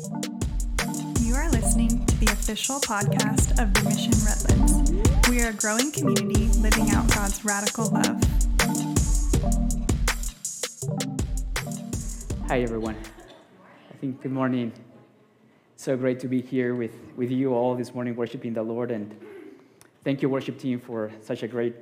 You 0.00 1.34
are 1.34 1.50
listening 1.50 2.06
to 2.06 2.16
the 2.20 2.32
official 2.32 2.80
podcast 2.80 3.50
of 3.60 3.74
the 3.74 3.82
Mission 3.84 4.14
Redlands. 4.24 5.28
We 5.28 5.42
are 5.42 5.50
a 5.50 5.52
growing 5.52 5.92
community 5.92 6.46
living 6.60 6.90
out 6.92 7.06
God's 7.14 7.44
radical 7.44 7.90
love. 7.90 8.18
Hi, 12.48 12.62
everyone. 12.62 12.96
I 13.90 13.96
think 14.00 14.22
good 14.22 14.32
morning. 14.32 14.72
So 15.76 15.98
great 15.98 16.18
to 16.20 16.28
be 16.28 16.40
here 16.40 16.74
with, 16.74 16.96
with 17.16 17.30
you 17.30 17.52
all 17.52 17.74
this 17.74 17.94
morning, 17.94 18.16
worshiping 18.16 18.54
the 18.54 18.62
Lord. 18.62 18.90
And 18.90 19.14
thank 20.02 20.22
you, 20.22 20.30
worship 20.30 20.58
team, 20.58 20.80
for 20.80 21.12
such 21.20 21.42
a 21.42 21.48
great, 21.48 21.74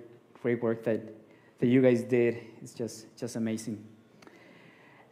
great 0.42 0.60
work 0.60 0.82
that, 0.82 1.02
that 1.60 1.68
you 1.68 1.80
guys 1.80 2.02
did. 2.02 2.38
It's 2.60 2.74
just, 2.74 3.16
just 3.16 3.36
amazing. 3.36 3.86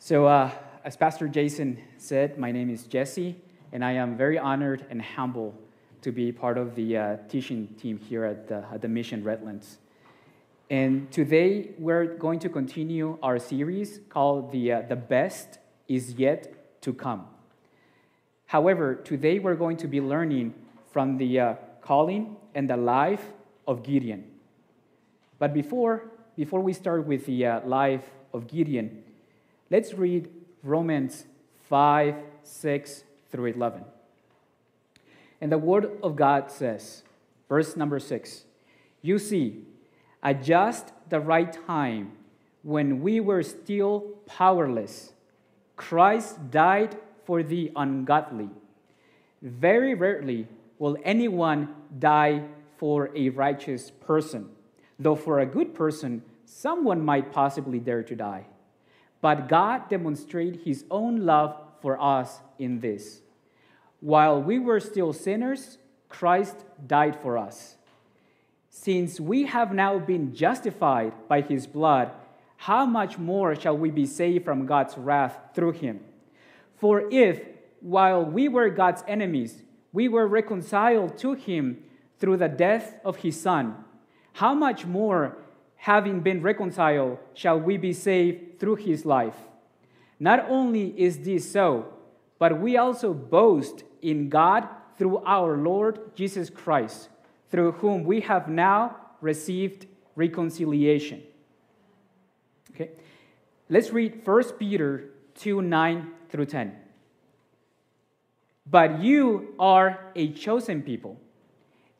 So, 0.00 0.26
uh, 0.26 0.50
as 0.86 0.96
Pastor 0.96 1.26
Jason 1.26 1.80
said, 1.98 2.38
my 2.38 2.52
name 2.52 2.70
is 2.70 2.84
Jesse, 2.84 3.34
and 3.72 3.84
I 3.84 3.90
am 3.94 4.16
very 4.16 4.38
honored 4.38 4.86
and 4.88 5.02
humble 5.02 5.52
to 6.00 6.12
be 6.12 6.30
part 6.30 6.56
of 6.56 6.76
the 6.76 6.96
uh, 6.96 7.16
teaching 7.28 7.66
team 7.76 7.98
here 7.98 8.24
at 8.24 8.46
the, 8.46 8.64
at 8.72 8.82
the 8.82 8.88
Mission 8.88 9.24
Redlands. 9.24 9.78
And 10.70 11.10
today 11.10 11.70
we're 11.76 12.04
going 12.04 12.38
to 12.38 12.48
continue 12.48 13.18
our 13.20 13.40
series 13.40 13.98
called 14.10 14.52
the, 14.52 14.74
uh, 14.74 14.82
the 14.82 14.94
Best 14.94 15.58
is 15.88 16.12
Yet 16.12 16.80
to 16.82 16.94
Come. 16.94 17.26
However, 18.46 18.94
today 18.94 19.40
we're 19.40 19.56
going 19.56 19.78
to 19.78 19.88
be 19.88 20.00
learning 20.00 20.54
from 20.92 21.18
the 21.18 21.40
uh, 21.40 21.54
calling 21.80 22.36
and 22.54 22.70
the 22.70 22.76
life 22.76 23.32
of 23.66 23.82
Gideon. 23.82 24.24
But 25.40 25.52
before, 25.52 26.12
before 26.36 26.60
we 26.60 26.72
start 26.72 27.08
with 27.08 27.26
the 27.26 27.44
uh, 27.44 27.66
life 27.66 28.04
of 28.32 28.46
Gideon, 28.46 29.02
let's 29.68 29.92
read 29.92 30.28
Romans 30.66 31.26
5, 31.68 32.16
6 32.42 33.04
through 33.30 33.46
11. 33.46 33.84
And 35.40 35.52
the 35.52 35.58
Word 35.58 35.90
of 36.02 36.16
God 36.16 36.50
says, 36.50 37.04
verse 37.48 37.76
number 37.76 37.98
6 37.98 38.44
You 39.00 39.18
see, 39.18 39.62
at 40.22 40.42
just 40.42 40.92
the 41.08 41.20
right 41.20 41.56
time, 41.66 42.12
when 42.62 43.00
we 43.00 43.20
were 43.20 43.44
still 43.44 44.00
powerless, 44.26 45.12
Christ 45.76 46.50
died 46.50 46.96
for 47.24 47.42
the 47.42 47.70
ungodly. 47.76 48.48
Very 49.42 49.94
rarely 49.94 50.48
will 50.78 50.96
anyone 51.04 51.74
die 51.98 52.42
for 52.76 53.10
a 53.14 53.28
righteous 53.28 53.90
person, 53.90 54.48
though 54.98 55.14
for 55.14 55.38
a 55.38 55.46
good 55.46 55.74
person, 55.74 56.22
someone 56.44 57.04
might 57.04 57.32
possibly 57.32 57.78
dare 57.78 58.02
to 58.02 58.16
die. 58.16 58.46
But 59.26 59.48
God 59.48 59.88
demonstrated 59.88 60.60
his 60.60 60.84
own 60.88 61.26
love 61.26 61.56
for 61.82 62.00
us 62.00 62.38
in 62.60 62.78
this. 62.78 63.22
While 63.98 64.40
we 64.40 64.60
were 64.60 64.78
still 64.78 65.12
sinners, 65.12 65.78
Christ 66.08 66.54
died 66.86 67.18
for 67.20 67.36
us. 67.36 67.74
Since 68.70 69.18
we 69.18 69.46
have 69.46 69.74
now 69.74 69.98
been 69.98 70.32
justified 70.32 71.12
by 71.26 71.40
his 71.40 71.66
blood, 71.66 72.12
how 72.56 72.86
much 72.86 73.18
more 73.18 73.56
shall 73.56 73.76
we 73.76 73.90
be 73.90 74.06
saved 74.06 74.44
from 74.44 74.64
God's 74.64 74.96
wrath 74.96 75.36
through 75.54 75.72
him? 75.72 75.98
For 76.76 77.10
if, 77.10 77.40
while 77.80 78.24
we 78.24 78.46
were 78.46 78.70
God's 78.70 79.02
enemies, 79.08 79.60
we 79.92 80.06
were 80.06 80.28
reconciled 80.28 81.18
to 81.18 81.32
him 81.32 81.82
through 82.20 82.36
the 82.36 82.48
death 82.48 83.00
of 83.04 83.16
his 83.16 83.40
Son, 83.40 83.74
how 84.34 84.54
much 84.54 84.86
more, 84.86 85.36
having 85.74 86.20
been 86.20 86.42
reconciled, 86.42 87.18
shall 87.34 87.58
we 87.58 87.76
be 87.76 87.92
saved 87.92 88.45
through 88.58 88.76
his 88.76 89.04
life? 89.04 89.36
Not 90.18 90.46
only 90.48 90.94
is 90.98 91.20
this 91.20 91.50
so, 91.50 91.92
but 92.38 92.60
we 92.60 92.76
also 92.76 93.12
boast 93.12 93.84
in 94.02 94.28
God 94.28 94.68
through 94.96 95.18
our 95.24 95.56
Lord 95.56 96.14
Jesus 96.14 96.50
Christ, 96.50 97.08
through 97.50 97.72
whom 97.72 98.04
we 98.04 98.20
have 98.20 98.48
now 98.48 98.96
received 99.20 99.86
reconciliation. 100.14 101.22
Okay, 102.72 102.90
let's 103.68 103.90
read 103.90 104.26
1 104.26 104.42
Peter 104.58 105.10
2 105.36 105.62
9 105.62 106.10
through 106.28 106.46
10. 106.46 106.76
But 108.68 109.00
you 109.00 109.54
are 109.58 110.10
a 110.16 110.32
chosen 110.32 110.82
people, 110.82 111.20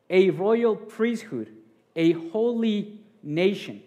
a 0.09 0.31
royal 0.31 0.75
priesthood, 0.75 1.53
a 1.95 2.11
holy 2.11 2.99
nation, 3.23 3.81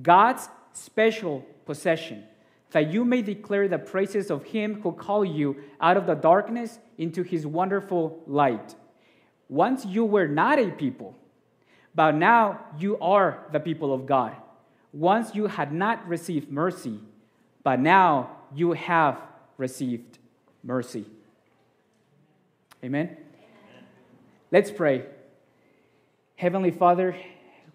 God's 0.00 0.48
special 0.72 1.46
possession, 1.68 2.24
that 2.70 2.90
you 2.90 3.04
may 3.04 3.20
declare 3.20 3.68
the 3.68 3.78
praises 3.78 4.30
of 4.30 4.42
him 4.42 4.80
who 4.80 4.90
called 4.90 5.28
you 5.28 5.54
out 5.82 5.98
of 5.98 6.06
the 6.06 6.14
darkness 6.14 6.78
into 6.96 7.22
his 7.22 7.46
wonderful 7.46 8.22
light. 8.26 8.74
Once 9.50 9.84
you 9.84 10.02
were 10.02 10.26
not 10.26 10.58
a 10.58 10.70
people, 10.70 11.14
but 11.94 12.14
now 12.14 12.58
you 12.78 12.98
are 13.00 13.44
the 13.52 13.60
people 13.60 13.92
of 13.92 14.06
God. 14.06 14.34
Once 14.94 15.34
you 15.34 15.46
had 15.46 15.70
not 15.72 16.08
received 16.08 16.50
mercy, 16.50 16.98
but 17.62 17.78
now 17.78 18.30
you 18.54 18.72
have 18.72 19.20
received 19.58 20.18
mercy. 20.62 21.04
Amen? 22.82 23.08
Amen. 23.08 23.16
Let's 24.50 24.70
pray. 24.70 25.04
Heavenly 26.36 26.70
Father, 26.70 27.14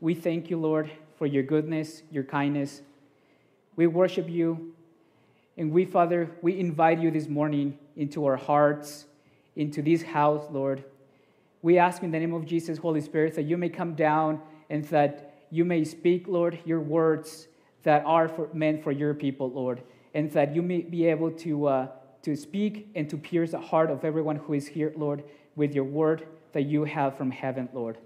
we 0.02 0.16
thank 0.16 0.50
you, 0.50 0.58
Lord, 0.58 0.90
for 1.18 1.28
your 1.28 1.44
goodness, 1.44 2.02
your 2.10 2.24
kindness. 2.24 2.82
We 3.76 3.88
worship 3.88 4.30
you. 4.30 4.74
And 5.58 5.72
we, 5.72 5.86
Father, 5.86 6.30
we 6.42 6.60
invite 6.60 7.00
you 7.00 7.12
this 7.12 7.28
morning 7.28 7.78
into 7.96 8.26
our 8.26 8.36
hearts, 8.36 9.06
into 9.56 9.82
this 9.82 10.02
house, 10.02 10.44
Lord. 10.52 10.84
We 11.62 11.78
ask 11.78 12.04
in 12.04 12.12
the 12.12 12.20
name 12.20 12.34
of 12.34 12.46
Jesus, 12.46 12.78
Holy 12.78 13.02
Spirit, 13.02 13.36
that 13.36 13.44
you 13.44 13.58
may 13.58 13.70
come 13.70 13.94
down 13.94 14.42
and 14.70 14.84
that 14.86 15.46
you 15.50 15.64
may 15.64 15.84
speak, 15.84 16.28
Lord, 16.28 16.60
your 16.66 16.80
words 16.80 17.48
that 17.84 18.04
are 18.06 18.28
for, 18.28 18.50
meant 18.54 18.84
for 18.84 18.92
your 18.92 19.14
people, 19.14 19.52
Lord, 19.52 19.82
and 20.14 20.32
that 20.32 20.56
you 20.56 20.62
may 20.62 20.82
be 20.82 21.06
able 21.06 21.32
to, 21.32 21.68
uh, 21.68 21.88
to 22.24 22.36
speak 22.36 22.90
and 22.96 23.10
to 23.10 23.18
pierce 23.18 23.52
the 23.52 23.60
heart 23.60 23.92
of 23.92 24.04
everyone 24.04 24.38
who 24.38 24.54
is 24.54 24.68
here, 24.68 24.92
Lord, 24.96 25.24
with 25.56 25.76
your 25.76 25.84
word 25.84 26.26
that 26.54 26.64
you 26.64 26.86
have 26.86 27.18
from 27.18 27.32
heaven, 27.32 27.70
Lord. 27.74 27.98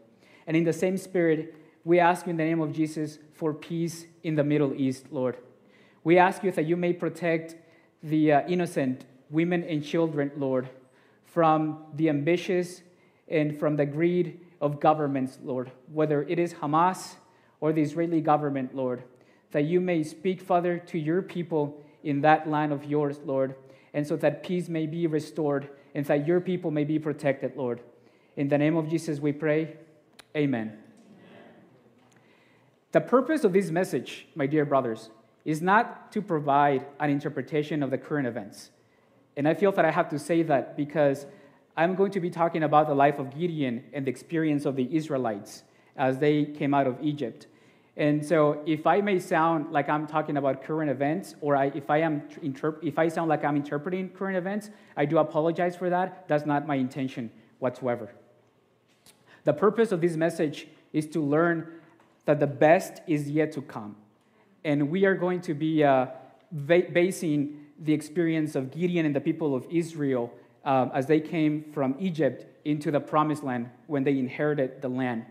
And 0.46 0.58
in 0.58 0.64
the 0.64 0.74
same 0.74 0.98
spirit, 0.98 1.56
we 1.86 2.00
ask 2.00 2.28
in 2.28 2.38
the 2.38 2.44
name 2.44 2.60
of 2.60 2.74
Jesus 2.74 3.18
for 3.34 3.54
peace 3.54 4.06
in 4.24 4.36
the 4.36 4.44
Middle 4.44 4.74
East, 4.74 5.06
Lord. 5.12 5.38
We 6.08 6.18
ask 6.18 6.42
you 6.42 6.54
that 6.54 6.66
you 6.66 6.78
may 6.78 6.94
protect 6.94 7.58
the 8.02 8.32
uh, 8.32 8.48
innocent 8.48 9.04
women 9.30 9.66
and 9.66 9.84
children, 9.84 10.32
Lord, 10.38 10.70
from 11.26 11.84
the 11.96 12.08
ambitious 12.08 12.82
and 13.28 13.60
from 13.60 13.76
the 13.76 13.86
greed 13.86 14.40
of 14.62 14.80
governments, 14.80 15.38
Lord, 15.44 15.70
whether 15.92 16.24
it 16.24 16.40
is 16.40 16.54
Hamas 16.54 17.16
or 17.60 17.74
the 17.74 17.82
Israeli 17.82 18.22
government, 18.22 18.74
Lord, 18.74 19.04
that 19.52 19.66
you 19.66 19.82
may 19.82 20.02
speak, 20.02 20.40
Father, 20.40 20.78
to 20.78 20.98
your 20.98 21.22
people 21.22 21.84
in 22.06 22.22
that 22.22 22.50
land 22.50 22.72
of 22.72 22.86
yours, 22.86 23.20
Lord, 23.26 23.56
and 23.94 24.08
so 24.08 24.16
that 24.16 24.44
peace 24.44 24.70
may 24.70 24.86
be 24.86 25.08
restored 25.08 25.68
and 25.94 26.06
that 26.06 26.26
your 26.26 26.40
people 26.40 26.72
may 26.72 26.86
be 26.86 27.00
protected, 27.00 27.58
Lord. 27.58 27.82
In 28.38 28.48
the 28.48 28.58
name 28.58 28.78
of 28.78 28.88
Jesus, 28.88 29.20
we 29.20 29.34
pray. 29.34 29.76
Amen. 30.38 30.78
The 32.94 33.02
purpose 33.02 33.44
of 33.44 33.52
this 33.52 33.72
message, 33.72 34.30
my 34.36 34.48
dear 34.48 34.64
brothers, 34.64 35.10
is 35.48 35.62
not 35.62 36.12
to 36.12 36.22
provide 36.22 36.86
an 37.00 37.10
interpretation 37.10 37.82
of 37.82 37.90
the 37.90 37.98
current 37.98 38.28
events. 38.28 38.70
And 39.38 39.48
I 39.48 39.54
feel 39.54 39.72
that 39.72 39.86
I 39.86 39.92
have 39.92 40.10
to 40.10 40.20
say 40.20 40.44
that 40.44 40.76
because 40.76 41.26
I'm 41.78 41.96
going 41.96 42.12
to 42.12 42.20
be 42.20 42.30
talking 42.30 42.64
about 42.64 42.88
the 42.88 42.94
life 42.94 43.18
of 43.18 43.34
Gideon 43.36 43.86
and 43.94 44.06
the 44.06 44.10
experience 44.10 44.66
of 44.66 44.76
the 44.76 44.94
Israelites 44.94 45.64
as 45.96 46.20
they 46.20 46.44
came 46.44 46.74
out 46.74 46.86
of 46.86 46.98
Egypt. 47.02 47.48
And 47.96 48.24
so, 48.24 48.62
if 48.66 48.86
I 48.86 49.00
may 49.00 49.20
sound 49.20 49.72
like 49.72 49.90
I'm 49.90 50.06
talking 50.06 50.38
about 50.38 50.64
current 50.64 50.92
events, 50.92 51.34
or 51.40 51.56
I, 51.56 51.72
if, 51.74 51.90
I 51.90 52.00
am 52.00 52.22
interp- 52.44 52.84
if 52.84 53.00
I 53.00 53.08
sound 53.08 53.30
like 53.30 53.44
I'm 53.44 53.56
interpreting 53.56 54.10
current 54.10 54.38
events, 54.38 54.70
I 54.98 55.06
do 55.06 55.18
apologize 55.18 55.76
for 55.76 55.90
that. 55.90 56.28
That's 56.28 56.46
not 56.46 56.68
my 56.68 56.76
intention 56.76 57.32
whatsoever. 57.58 58.12
The 59.46 59.54
purpose 59.54 59.92
of 59.92 60.02
this 60.02 60.16
message 60.16 60.68
is 60.94 61.08
to 61.08 61.22
learn 61.24 61.72
that 62.26 62.40
the 62.40 62.48
best 62.48 63.02
is 63.08 63.32
yet 63.32 63.54
to 63.54 63.62
come. 63.62 63.96
And 64.68 64.90
we 64.90 65.06
are 65.06 65.16
going 65.16 65.40
to 65.44 65.54
be 65.54 65.82
uh, 65.82 66.08
basing 66.66 67.68
the 67.80 67.94
experience 67.94 68.54
of 68.54 68.70
Gideon 68.70 69.06
and 69.06 69.16
the 69.16 69.22
people 69.22 69.56
of 69.56 69.66
Israel 69.72 70.30
um, 70.66 70.92
as 70.94 71.06
they 71.06 71.22
came 71.22 71.72
from 71.72 71.96
Egypt 72.00 72.46
into 72.66 72.92
the 72.92 73.00
promised 73.00 73.46
land 73.46 73.70
when 73.86 74.04
they 74.04 74.20
inherited 74.20 74.82
the 74.82 74.90
land. 74.90 75.26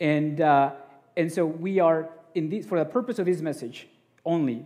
And, 0.00 0.40
uh, 0.40 0.72
and 1.16 1.32
so 1.32 1.46
we 1.46 1.78
are, 1.78 2.10
in 2.34 2.48
this, 2.48 2.66
for 2.66 2.76
the 2.76 2.84
purpose 2.84 3.20
of 3.20 3.26
this 3.26 3.40
message 3.40 3.86
only, 4.24 4.64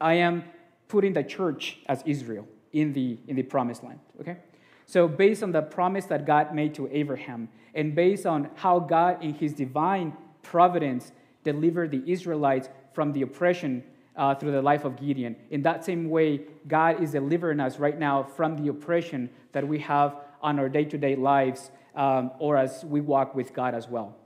I 0.00 0.14
am 0.14 0.44
putting 0.88 1.12
the 1.12 1.22
church 1.22 1.76
as 1.88 2.02
Israel 2.06 2.48
in 2.72 2.94
the, 2.94 3.18
in 3.28 3.36
the 3.36 3.42
promised 3.42 3.84
land, 3.84 3.98
okay? 4.18 4.38
So, 4.86 5.06
based 5.06 5.42
on 5.42 5.52
the 5.52 5.60
promise 5.60 6.06
that 6.06 6.24
God 6.24 6.54
made 6.54 6.74
to 6.76 6.88
Abraham, 6.90 7.50
and 7.74 7.94
based 7.94 8.24
on 8.24 8.48
how 8.54 8.78
God, 8.78 9.22
in 9.22 9.34
his 9.34 9.52
divine 9.52 10.16
providence, 10.42 11.12
delivered 11.44 11.90
the 11.90 12.02
Israelites 12.06 12.68
from 12.92 13.12
the 13.12 13.22
oppression 13.22 13.82
uh, 14.16 14.34
through 14.34 14.52
the 14.52 14.62
life 14.62 14.84
of 14.84 14.96
Gideon. 14.96 15.36
In 15.50 15.62
that 15.62 15.84
same 15.84 16.10
way, 16.10 16.42
God 16.68 17.02
is 17.02 17.12
delivering 17.12 17.60
us 17.60 17.78
right 17.78 17.98
now 17.98 18.22
from 18.22 18.56
the 18.56 18.68
oppression 18.68 19.30
that 19.52 19.66
we 19.66 19.78
have 19.80 20.16
on 20.42 20.58
our 20.58 20.68
day 20.68 20.84
to 20.84 20.98
day 20.98 21.16
lives 21.16 21.70
um, 21.94 22.30
or 22.38 22.56
as 22.56 22.84
we 22.84 23.00
walk 23.00 23.34
with 23.34 23.52
God 23.54 23.74
as 23.74 23.88
well. 23.88 24.16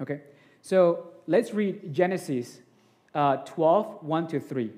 Okay, 0.00 0.20
so 0.62 1.08
let's 1.26 1.54
read 1.54 1.92
Genesis 1.92 2.60
uh, 3.14 3.36
12 3.36 4.02
1 4.02 4.26
to 4.28 4.40
3. 4.40 4.70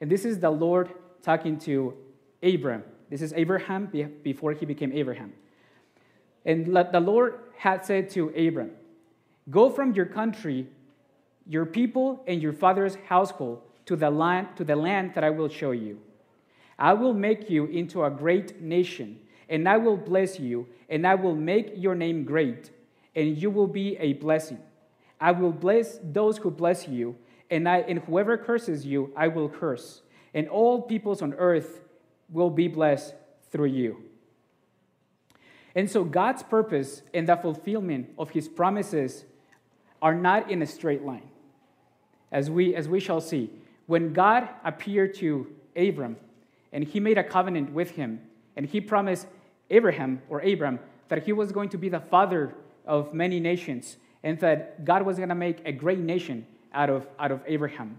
And 0.00 0.10
this 0.10 0.24
is 0.24 0.38
the 0.38 0.50
Lord 0.50 0.92
talking 1.22 1.58
to 1.60 1.94
Abram. 2.42 2.84
This 3.10 3.22
is 3.22 3.32
Abraham 3.34 3.90
before 4.22 4.52
he 4.52 4.66
became 4.66 4.92
Abraham. 4.92 5.32
And 6.44 6.66
the 6.66 7.00
Lord 7.00 7.40
had 7.56 7.84
said 7.84 8.10
to 8.10 8.28
Abram, 8.30 8.70
Go 9.50 9.70
from 9.70 9.92
your 9.94 10.06
country, 10.06 10.68
your 11.48 11.66
people, 11.66 12.22
and 12.26 12.42
your 12.42 12.52
father's 12.52 12.96
household 13.08 13.62
to 13.86 13.96
the 13.96 14.10
land, 14.10 14.48
to 14.56 14.64
the 14.64 14.76
land 14.76 15.12
that 15.14 15.24
I 15.24 15.30
will 15.30 15.48
show 15.48 15.70
you. 15.70 16.00
I 16.78 16.92
will 16.92 17.14
make 17.14 17.48
you 17.48 17.66
into 17.66 18.04
a 18.04 18.10
great 18.10 18.60
nation, 18.60 19.20
and 19.48 19.68
I 19.68 19.76
will 19.76 19.96
bless 19.96 20.38
you, 20.40 20.66
and 20.88 21.06
I 21.06 21.14
will 21.14 21.36
make 21.36 21.72
your 21.76 21.94
name 21.94 22.24
great, 22.24 22.70
and 23.14 23.36
you 23.36 23.50
will 23.50 23.68
be 23.68 23.96
a 23.98 24.14
blessing. 24.14 24.58
I 25.20 25.32
will 25.32 25.52
bless 25.52 25.98
those 26.02 26.36
who 26.38 26.50
bless 26.50 26.88
you, 26.88 27.16
and, 27.50 27.68
I, 27.68 27.78
and 27.78 28.00
whoever 28.00 28.36
curses 28.36 28.84
you, 28.84 29.12
I 29.16 29.28
will 29.28 29.48
curse. 29.48 30.02
And 30.34 30.48
all 30.48 30.82
peoples 30.82 31.22
on 31.22 31.32
earth 31.34 31.80
will 32.28 32.50
be 32.50 32.68
blessed 32.68 33.14
through 33.50 33.68
you. 33.68 34.02
And 35.74 35.90
so 35.90 36.04
God's 36.04 36.42
purpose 36.42 37.02
and 37.14 37.28
the 37.28 37.36
fulfillment 37.36 38.10
of 38.18 38.30
his 38.30 38.48
promises 38.48 39.24
are 40.02 40.14
not 40.14 40.50
in 40.50 40.60
a 40.60 40.66
straight 40.66 41.04
line. 41.04 41.28
As 42.32 42.50
we, 42.50 42.74
as 42.74 42.88
we 42.88 43.00
shall 43.00 43.20
see, 43.20 43.50
when 43.86 44.12
God 44.12 44.48
appeared 44.64 45.14
to 45.16 45.46
Abram 45.76 46.16
and 46.72 46.84
he 46.84 47.00
made 47.00 47.18
a 47.18 47.24
covenant 47.24 47.72
with 47.72 47.90
him, 47.92 48.20
and 48.56 48.66
he 48.66 48.80
promised 48.80 49.26
Abraham 49.70 50.22
or 50.28 50.40
Abram 50.40 50.80
that 51.08 51.24
he 51.24 51.32
was 51.32 51.52
going 51.52 51.68
to 51.70 51.78
be 51.78 51.88
the 51.88 52.00
father 52.00 52.54
of 52.86 53.12
many 53.14 53.38
nations 53.40 53.96
and 54.22 54.38
that 54.40 54.84
God 54.84 55.02
was 55.02 55.18
going 55.18 55.28
to 55.28 55.34
make 55.34 55.60
a 55.64 55.72
great 55.72 55.98
nation 55.98 56.46
out 56.72 56.90
of, 56.90 57.06
out 57.18 57.30
of 57.30 57.40
Abraham, 57.46 57.98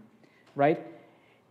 right? 0.55 0.85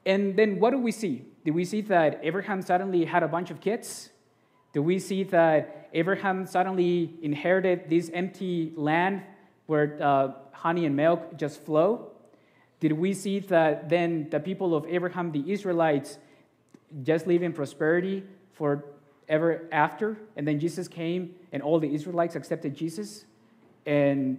And 0.04 0.36
then 0.36 0.60
what 0.60 0.70
do 0.70 0.78
we 0.78 0.92
see? 0.92 1.24
Do 1.44 1.52
we 1.52 1.64
see 1.64 1.80
that 1.82 2.20
Abraham 2.22 2.62
suddenly 2.62 3.04
had 3.04 3.22
a 3.22 3.28
bunch 3.28 3.50
of 3.50 3.60
kids? 3.60 4.10
Do 4.72 4.82
we 4.82 4.98
see 4.98 5.22
that 5.24 5.88
Abraham 5.94 6.46
suddenly 6.46 7.14
inherited 7.22 7.88
this 7.88 8.10
empty 8.12 8.72
land 8.76 9.22
where 9.66 9.98
uh, 10.00 10.32
honey 10.52 10.86
and 10.86 10.94
milk 10.94 11.36
just 11.36 11.64
flow? 11.64 12.10
Did 12.80 12.92
we 12.92 13.14
see 13.14 13.38
that 13.40 13.88
then 13.88 14.28
the 14.30 14.40
people 14.40 14.74
of 14.74 14.86
Abraham, 14.86 15.32
the 15.32 15.50
Israelites, 15.50 16.18
just 17.02 17.26
live 17.26 17.42
in 17.42 17.52
prosperity 17.52 18.22
forever 18.52 19.68
after? 19.72 20.16
And 20.36 20.46
then 20.46 20.60
Jesus 20.60 20.86
came 20.88 21.34
and 21.52 21.62
all 21.62 21.78
the 21.78 21.92
Israelites 21.92 22.36
accepted 22.36 22.74
Jesus? 22.74 23.24
And 23.86 24.38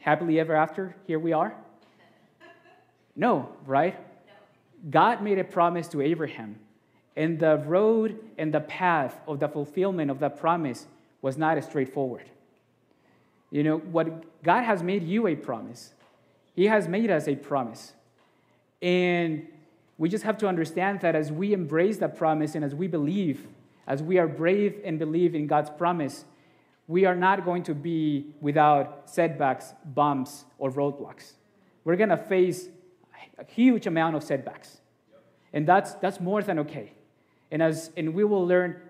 happily 0.00 0.38
ever 0.38 0.54
after, 0.54 0.94
here 1.06 1.18
we 1.18 1.32
are? 1.32 1.54
No, 3.16 3.48
right? 3.66 3.96
God 4.90 5.22
made 5.22 5.38
a 5.38 5.44
promise 5.44 5.88
to 5.88 6.00
Abraham, 6.00 6.60
and 7.16 7.38
the 7.38 7.56
road 7.56 8.20
and 8.38 8.54
the 8.54 8.60
path 8.60 9.18
of 9.26 9.40
the 9.40 9.48
fulfillment 9.48 10.08
of 10.08 10.20
that 10.20 10.38
promise 10.38 10.86
was 11.20 11.36
not 11.36 11.62
straightforward. 11.64 12.30
You 13.50 13.64
know, 13.64 13.78
what 13.78 14.42
God 14.44 14.62
has 14.62 14.82
made 14.82 15.02
you 15.02 15.26
a 15.26 15.34
promise, 15.34 15.94
He 16.58 16.66
has 16.66 16.88
made 16.88 17.08
us 17.08 17.28
a 17.28 17.36
promise. 17.36 17.92
And 18.82 19.46
we 19.96 20.08
just 20.08 20.24
have 20.24 20.38
to 20.38 20.48
understand 20.48 21.02
that 21.02 21.14
as 21.14 21.30
we 21.30 21.52
embrace 21.52 21.98
that 21.98 22.16
promise 22.16 22.56
and 22.56 22.64
as 22.64 22.74
we 22.74 22.88
believe, 22.88 23.46
as 23.86 24.02
we 24.02 24.18
are 24.18 24.26
brave 24.26 24.80
and 24.84 24.98
believe 24.98 25.36
in 25.36 25.46
God's 25.46 25.70
promise, 25.70 26.24
we 26.88 27.04
are 27.04 27.14
not 27.14 27.44
going 27.44 27.62
to 27.62 27.76
be 27.76 28.34
without 28.40 29.02
setbacks, 29.04 29.72
bumps, 29.84 30.46
or 30.58 30.72
roadblocks. 30.72 31.34
We're 31.84 31.94
going 31.94 32.08
to 32.08 32.16
face 32.16 32.68
a 33.38 33.44
huge 33.44 33.86
amount 33.86 34.16
of 34.16 34.24
setbacks. 34.24 34.80
And 35.52 35.64
that's, 35.64 35.94
that's 35.94 36.18
more 36.18 36.42
than 36.42 36.58
okay. 36.58 36.92
And, 37.52 37.62
as, 37.62 37.92
and 37.96 38.14
we 38.14 38.24
will 38.24 38.44
learn 38.44 38.80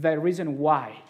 the 0.00 0.18
reason 0.18 0.56
why. 0.56 1.02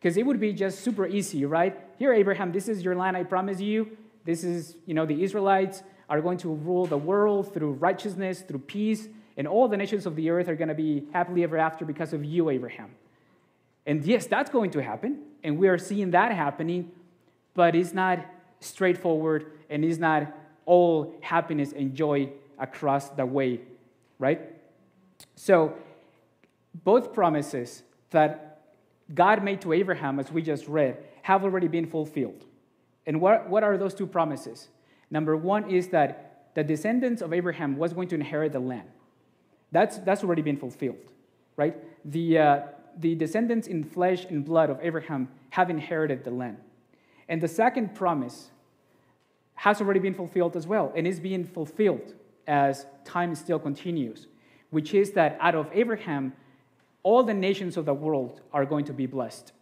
Because 0.00 0.16
it 0.16 0.26
would 0.26 0.40
be 0.40 0.52
just 0.52 0.80
super 0.80 1.06
easy, 1.06 1.44
right? 1.44 1.78
Here, 1.96 2.12
Abraham, 2.12 2.50
this 2.50 2.66
is 2.68 2.82
your 2.82 2.96
land 2.96 3.16
I 3.16 3.22
promise 3.22 3.60
you. 3.60 3.96
This 4.28 4.44
is, 4.44 4.76
you 4.84 4.92
know, 4.92 5.06
the 5.06 5.22
Israelites 5.22 5.82
are 6.10 6.20
going 6.20 6.36
to 6.36 6.52
rule 6.52 6.84
the 6.84 6.98
world 6.98 7.54
through 7.54 7.72
righteousness, 7.72 8.42
through 8.42 8.58
peace, 8.58 9.08
and 9.38 9.48
all 9.48 9.68
the 9.68 9.76
nations 9.78 10.04
of 10.04 10.16
the 10.16 10.28
earth 10.28 10.48
are 10.50 10.54
going 10.54 10.68
to 10.68 10.74
be 10.74 11.04
happily 11.14 11.44
ever 11.44 11.56
after 11.56 11.86
because 11.86 12.12
of 12.12 12.22
you, 12.22 12.50
Abraham. 12.50 12.90
And 13.86 14.04
yes, 14.04 14.26
that's 14.26 14.50
going 14.50 14.70
to 14.72 14.82
happen, 14.82 15.22
and 15.42 15.56
we 15.56 15.66
are 15.66 15.78
seeing 15.78 16.10
that 16.10 16.30
happening, 16.30 16.90
but 17.54 17.74
it's 17.74 17.94
not 17.94 18.18
straightforward 18.60 19.50
and 19.70 19.82
it's 19.82 19.96
not 19.96 20.30
all 20.66 21.14
happiness 21.22 21.72
and 21.72 21.94
joy 21.94 22.28
across 22.58 23.08
the 23.08 23.24
way, 23.24 23.62
right? 24.18 24.42
So, 25.36 25.72
both 26.84 27.14
promises 27.14 27.82
that 28.10 28.60
God 29.14 29.42
made 29.42 29.62
to 29.62 29.72
Abraham, 29.72 30.20
as 30.20 30.30
we 30.30 30.42
just 30.42 30.68
read, 30.68 30.98
have 31.22 31.44
already 31.44 31.68
been 31.68 31.86
fulfilled. 31.86 32.44
And 33.08 33.22
what, 33.22 33.48
what 33.48 33.64
are 33.64 33.78
those 33.78 33.94
two 33.94 34.06
promises? 34.06 34.68
Number 35.10 35.34
one 35.34 35.70
is 35.70 35.88
that 35.88 36.50
the 36.54 36.62
descendants 36.62 37.22
of 37.22 37.32
Abraham 37.32 37.78
was 37.78 37.94
going 37.94 38.06
to 38.08 38.14
inherit 38.14 38.52
the 38.52 38.60
land. 38.60 38.86
That's, 39.72 39.96
that's 39.98 40.22
already 40.22 40.42
been 40.42 40.58
fulfilled, 40.58 41.12
right? 41.56 41.74
The, 42.04 42.38
uh, 42.38 42.60
the 42.98 43.14
descendants 43.14 43.66
in 43.66 43.82
flesh 43.82 44.26
and 44.26 44.44
blood 44.44 44.68
of 44.68 44.78
Abraham 44.82 45.28
have 45.50 45.70
inherited 45.70 46.22
the 46.22 46.30
land. 46.30 46.58
And 47.30 47.40
the 47.40 47.48
second 47.48 47.94
promise 47.94 48.50
has 49.54 49.80
already 49.80 50.00
been 50.00 50.14
fulfilled 50.14 50.54
as 50.54 50.66
well 50.66 50.92
and 50.94 51.06
is 51.06 51.18
being 51.18 51.44
fulfilled 51.44 52.14
as 52.46 52.84
time 53.06 53.34
still 53.34 53.58
continues, 53.58 54.26
which 54.68 54.92
is 54.92 55.12
that 55.12 55.38
out 55.40 55.54
of 55.54 55.70
Abraham, 55.72 56.34
all 57.02 57.22
the 57.22 57.34
nations 57.34 57.78
of 57.78 57.86
the 57.86 57.94
world 57.94 58.42
are 58.52 58.66
going 58.66 58.84
to 58.84 58.92
be 58.92 59.06
blessed. 59.06 59.52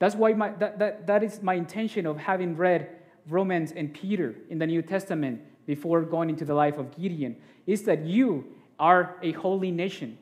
That's 0.00 0.16
why 0.16 0.32
my, 0.32 0.50
that, 0.54 0.80
that, 0.80 1.06
that 1.06 1.22
is 1.22 1.40
my 1.42 1.54
intention 1.54 2.06
of 2.06 2.16
having 2.16 2.56
read 2.56 2.88
Romans 3.28 3.70
and 3.70 3.94
Peter 3.94 4.34
in 4.48 4.58
the 4.58 4.66
New 4.66 4.82
Testament 4.82 5.40
before 5.66 6.02
going 6.02 6.28
into 6.28 6.44
the 6.44 6.54
life 6.54 6.76
of 6.76 6.96
Gideon, 6.98 7.36
is 7.68 7.84
that 7.84 8.04
you 8.04 8.44
are 8.80 9.14
a 9.22 9.30
holy 9.32 9.70
nation. 9.70 10.18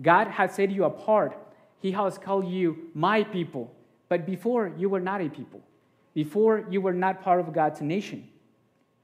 God 0.00 0.28
has 0.28 0.54
set 0.54 0.70
you 0.70 0.84
apart. 0.84 1.36
He 1.80 1.90
has 1.90 2.18
called 2.18 2.48
you 2.48 2.90
my 2.94 3.24
people. 3.24 3.74
But 4.08 4.24
before, 4.24 4.72
you 4.78 4.88
were 4.88 5.00
not 5.00 5.20
a 5.20 5.28
people. 5.28 5.60
Before, 6.14 6.64
you 6.70 6.80
were 6.80 6.92
not 6.92 7.24
part 7.24 7.40
of 7.40 7.52
God's 7.52 7.80
nation 7.80 8.28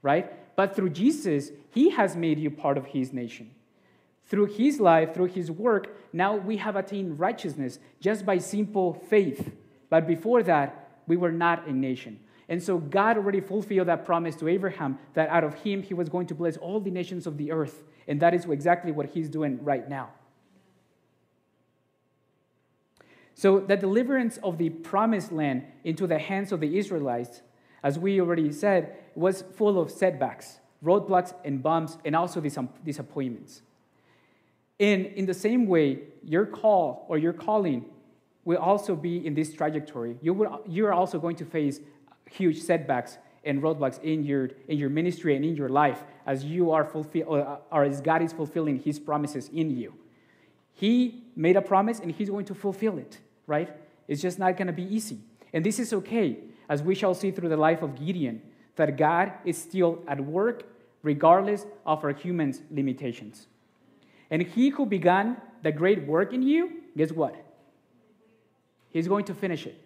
right? 0.01 0.55
But 0.55 0.75
through 0.75 0.91
Jesus, 0.91 1.51
he 1.71 1.91
has 1.91 2.15
made 2.15 2.39
you 2.39 2.49
part 2.49 2.77
of 2.77 2.87
his 2.87 3.13
nation. 3.13 3.51
Through 4.27 4.47
his 4.47 4.79
life, 4.79 5.13
through 5.13 5.27
his 5.27 5.51
work, 5.51 5.95
now 6.13 6.35
we 6.35 6.57
have 6.57 6.75
attained 6.75 7.19
righteousness 7.19 7.79
just 7.99 8.25
by 8.25 8.37
simple 8.37 8.93
faith. 8.93 9.51
But 9.91 10.07
before 10.07 10.41
that, 10.41 10.89
we 11.05 11.17
were 11.17 11.31
not 11.31 11.67
a 11.67 11.71
nation. 11.71 12.19
And 12.49 12.61
so 12.63 12.79
God 12.79 13.17
already 13.17 13.41
fulfilled 13.41 13.87
that 13.87 14.03
promise 14.05 14.35
to 14.37 14.47
Abraham 14.47 14.97
that 15.13 15.29
out 15.29 15.43
of 15.43 15.53
him 15.53 15.83
he 15.83 15.93
was 15.93 16.09
going 16.09 16.25
to 16.25 16.33
bless 16.33 16.57
all 16.57 16.79
the 16.79 16.89
nations 16.89 17.27
of 17.27 17.37
the 17.37 17.51
earth. 17.51 17.83
And 18.07 18.19
that 18.21 18.33
is 18.33 18.45
exactly 18.45 18.91
what 18.91 19.11
he's 19.11 19.29
doing 19.29 19.63
right 19.63 19.87
now. 19.87 20.09
So, 23.35 23.59
the 23.59 23.77
deliverance 23.77 24.37
of 24.43 24.57
the 24.57 24.69
promised 24.69 25.31
land 25.31 25.63
into 25.83 26.05
the 26.07 26.19
hands 26.19 26.51
of 26.51 26.59
the 26.59 26.77
Israelites 26.77 27.41
as 27.83 27.97
we 27.97 28.19
already 28.19 28.51
said, 28.51 28.95
was 29.15 29.43
full 29.55 29.79
of 29.79 29.91
setbacks, 29.91 30.59
roadblocks, 30.83 31.33
and 31.43 31.61
bumps, 31.61 31.97
and 32.05 32.15
also 32.15 32.41
disappointments. 32.83 33.61
And 34.79 35.05
in 35.07 35.25
the 35.25 35.33
same 35.33 35.67
way, 35.67 35.99
your 36.23 36.45
call 36.45 37.05
or 37.07 37.17
your 37.17 37.33
calling 37.33 37.85
will 38.45 38.57
also 38.57 38.95
be 38.95 39.25
in 39.25 39.33
this 39.33 39.53
trajectory. 39.53 40.17
You, 40.21 40.33
will, 40.33 40.61
you 40.67 40.85
are 40.87 40.93
also 40.93 41.19
going 41.19 41.35
to 41.37 41.45
face 41.45 41.79
huge 42.29 42.59
setbacks 42.59 43.17
and 43.43 43.61
roadblocks 43.61 44.01
in 44.03 44.23
your, 44.23 44.49
in 44.67 44.77
your 44.77 44.89
ministry 44.89 45.35
and 45.35 45.43
in 45.43 45.55
your 45.55 45.69
life 45.69 46.03
as 46.25 46.43
you 46.43 46.71
are 46.71 46.85
fulfill, 46.85 47.27
or, 47.27 47.59
or 47.71 47.83
as 47.83 48.01
God 48.01 48.21
is 48.21 48.33
fulfilling 48.33 48.79
his 48.79 48.99
promises 48.99 49.49
in 49.49 49.75
you. 49.75 49.93
He 50.73 51.23
made 51.35 51.55
a 51.55 51.61
promise 51.61 51.99
and 51.99 52.11
he's 52.11 52.29
going 52.29 52.45
to 52.45 52.55
fulfill 52.55 52.97
it, 52.97 53.19
right? 53.47 53.69
It's 54.07 54.21
just 54.21 54.39
not 54.39 54.57
going 54.57 54.67
to 54.67 54.73
be 54.73 54.83
easy. 54.83 55.19
And 55.53 55.65
this 55.65 55.79
is 55.79 55.93
okay 55.93 56.37
as 56.69 56.81
we 56.81 56.95
shall 56.95 57.13
see 57.13 57.31
through 57.31 57.49
the 57.49 57.57
life 57.57 57.81
of 57.81 57.95
Gideon, 57.95 58.41
that 58.77 58.95
God 58.95 59.33
is 59.43 59.57
still 59.57 60.01
at 60.07 60.19
work 60.21 60.63
regardless 61.03 61.65
of 61.85 62.03
our 62.03 62.13
humans' 62.13 62.61
limitations. 62.71 63.47
And 64.29 64.41
he 64.41 64.69
who 64.69 64.85
began 64.85 65.37
the 65.63 65.71
great 65.71 66.07
work 66.07 66.31
in 66.33 66.41
you, 66.41 66.83
guess 66.95 67.11
what? 67.11 67.35
He's 68.91 69.07
going 69.07 69.25
to 69.25 69.33
finish 69.33 69.65
it, 69.65 69.79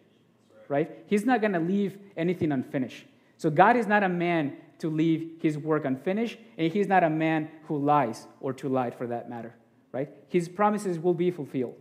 right? 0.67 0.91
He's 1.07 1.25
not 1.25 1.41
going 1.41 1.53
to 1.53 1.59
leave 1.59 1.97
anything 2.17 2.51
unfinished. 2.51 3.05
So 3.37 3.49
God 3.49 3.75
is 3.75 3.87
not 3.87 4.03
a 4.03 4.09
man 4.09 4.57
to 4.79 4.89
leave 4.89 5.37
his 5.41 5.57
work 5.57 5.85
unfinished, 5.85 6.37
and 6.57 6.71
he's 6.71 6.87
not 6.87 7.03
a 7.03 7.09
man 7.09 7.49
who 7.63 7.77
lies 7.77 8.27
or 8.41 8.53
to 8.53 8.67
lie 8.67 8.91
for 8.91 9.07
that 9.07 9.29
matter, 9.29 9.55
right? 9.91 10.09
His 10.27 10.49
promises 10.49 10.99
will 10.99 11.13
be 11.13 11.31
fulfilled. 11.31 11.75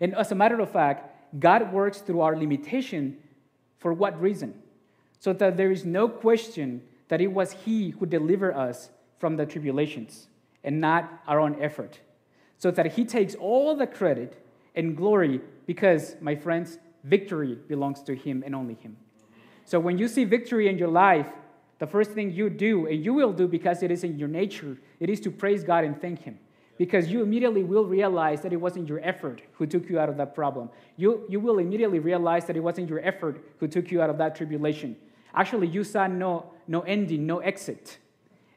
And 0.00 0.14
as 0.14 0.32
a 0.32 0.34
matter 0.34 0.58
of 0.60 0.70
fact, 0.70 1.38
God 1.38 1.72
works 1.72 1.98
through 1.98 2.20
our 2.20 2.36
limitation 2.36 3.18
for 3.78 3.92
what 3.92 4.20
reason? 4.20 4.54
So 5.18 5.32
that 5.34 5.56
there 5.56 5.70
is 5.70 5.84
no 5.84 6.08
question 6.08 6.82
that 7.08 7.20
it 7.20 7.32
was 7.32 7.52
He 7.52 7.90
who 7.90 8.06
delivered 8.06 8.54
us 8.54 8.90
from 9.18 9.36
the 9.36 9.46
tribulations 9.46 10.28
and 10.64 10.80
not 10.80 11.22
our 11.26 11.38
own 11.38 11.60
effort. 11.60 12.00
So 12.58 12.70
that 12.72 12.92
He 12.94 13.04
takes 13.04 13.34
all 13.34 13.76
the 13.76 13.86
credit 13.86 14.41
and 14.74 14.96
glory 14.96 15.40
because, 15.66 16.16
my 16.20 16.34
friends, 16.34 16.78
victory 17.04 17.58
belongs 17.68 18.02
to 18.02 18.14
Him 18.14 18.42
and 18.44 18.54
only 18.54 18.74
Him. 18.74 18.96
So 19.64 19.78
when 19.78 19.98
you 19.98 20.08
see 20.08 20.24
victory 20.24 20.68
in 20.68 20.78
your 20.78 20.88
life, 20.88 21.26
the 21.78 21.86
first 21.86 22.12
thing 22.12 22.30
you 22.30 22.48
do, 22.48 22.86
and 22.86 23.04
you 23.04 23.12
will 23.12 23.32
do 23.32 23.48
because 23.48 23.82
it 23.82 23.90
is 23.90 24.04
in 24.04 24.18
your 24.18 24.28
nature, 24.28 24.78
it 25.00 25.10
is 25.10 25.20
to 25.20 25.30
praise 25.30 25.64
God 25.64 25.84
and 25.84 26.00
thank 26.00 26.22
Him. 26.22 26.38
Because 26.78 27.08
you 27.08 27.22
immediately 27.22 27.62
will 27.62 27.84
realize 27.84 28.40
that 28.42 28.52
it 28.52 28.56
wasn't 28.56 28.88
your 28.88 29.00
effort 29.04 29.42
who 29.52 29.66
took 29.66 29.88
you 29.88 29.98
out 29.98 30.08
of 30.08 30.16
that 30.16 30.34
problem. 30.34 30.70
You, 30.96 31.24
you 31.28 31.38
will 31.38 31.58
immediately 31.58 31.98
realize 31.98 32.46
that 32.46 32.56
it 32.56 32.60
wasn't 32.60 32.88
your 32.88 33.00
effort 33.00 33.44
who 33.60 33.68
took 33.68 33.90
you 33.90 34.00
out 34.02 34.10
of 34.10 34.18
that 34.18 34.34
tribulation. 34.34 34.96
Actually, 35.34 35.68
you 35.68 35.84
saw 35.84 36.06
no, 36.06 36.52
no 36.66 36.80
ending, 36.80 37.26
no 37.26 37.38
exit. 37.38 37.98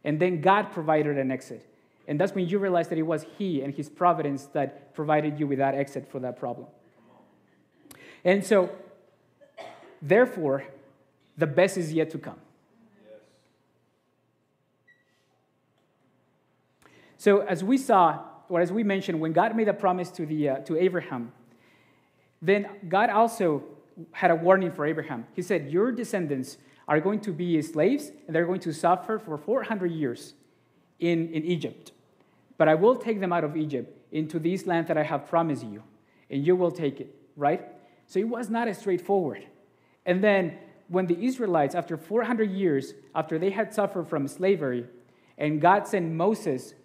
And 0.04 0.20
then 0.20 0.42
God 0.42 0.72
provided 0.72 1.18
an 1.18 1.32
exit. 1.32 1.68
And 2.08 2.20
that's 2.20 2.34
when 2.34 2.48
you 2.48 2.60
realize 2.60 2.88
that 2.90 2.98
it 2.98 3.04
was 3.04 3.26
He 3.38 3.62
and 3.62 3.74
His 3.74 3.90
providence 3.90 4.46
that 4.54 4.94
provided 4.94 5.40
you 5.40 5.48
with 5.48 5.58
that 5.58 5.76
exit 5.76 6.10
for 6.10 6.20
that 6.20 6.38
problem. 6.38 6.68
And 8.24 8.44
so, 8.46 8.72
therefore, 10.02 10.66
the 11.38 11.48
best 11.48 11.78
is 11.78 11.94
yet 11.94 12.10
to 12.12 12.18
come. 12.18 12.40
So, 17.18 17.40
as 17.40 17.64
we 17.64 17.78
saw, 17.78 18.20
or 18.50 18.62
as 18.62 18.72
we 18.72 18.84
mentioned, 18.84 19.20
when 19.20 19.34
God 19.34 19.56
made 19.56 19.68
a 19.68 19.74
promise 19.74 20.12
to, 20.12 20.26
the, 20.26 20.50
uh, 20.50 20.56
to 20.60 20.78
Abraham, 20.78 21.32
then 22.42 22.68
God 22.88 23.10
also 23.10 23.64
had 24.12 24.30
a 24.30 24.36
warning 24.36 24.72
for 24.72 24.86
Abraham. 24.86 25.26
He 25.34 25.42
said, 25.42 25.72
Your 25.72 25.92
descendants 25.92 26.58
are 26.88 27.00
going 27.00 27.22
to 27.22 27.32
be 27.32 27.60
slaves, 27.62 28.12
and 28.28 28.36
they're 28.36 28.46
going 28.46 28.60
to 28.62 28.74
suffer 28.74 29.18
for 29.18 29.38
400 29.38 29.92
years 29.92 30.36
in, 31.00 31.32
in 31.34 31.44
Egypt. 31.44 31.92
But 32.58 32.70
I 32.70 32.76
will 32.76 32.96
take 32.96 33.20
them 33.20 33.34
out 33.34 33.44
of 33.44 33.58
Egypt 33.58 33.92
into 34.12 34.40
this 34.40 34.66
land 34.66 34.88
that 34.88 34.98
I 34.98 35.04
have 35.04 35.28
promised 35.28 35.64
you, 35.64 35.84
and 36.30 36.46
you 36.46 36.56
will 36.56 36.72
take 36.72 37.02
it, 37.02 37.14
right? 37.36 37.66
So 38.08 38.20
it 38.20 38.30
was 38.30 38.50
not 38.50 38.68
as 38.68 38.78
straightforward. 38.78 39.46
And 40.06 40.24
then 40.24 40.58
when 40.88 41.08
the 41.08 41.26
Israelites, 41.26 41.76
after 41.76 41.98
400 41.98 42.50
years, 42.52 42.94
after 43.14 43.38
they 43.40 43.50
had 43.50 43.74
suffered 43.74 44.08
from 44.08 44.28
slavery, 44.28 44.86
and 45.38 45.60
God 45.60 45.88
sent 45.88 46.12
Moses 46.12 46.76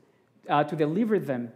uh, 0.49 0.65
to 0.65 0.75
deliver 0.75 1.19
them, 1.19 1.53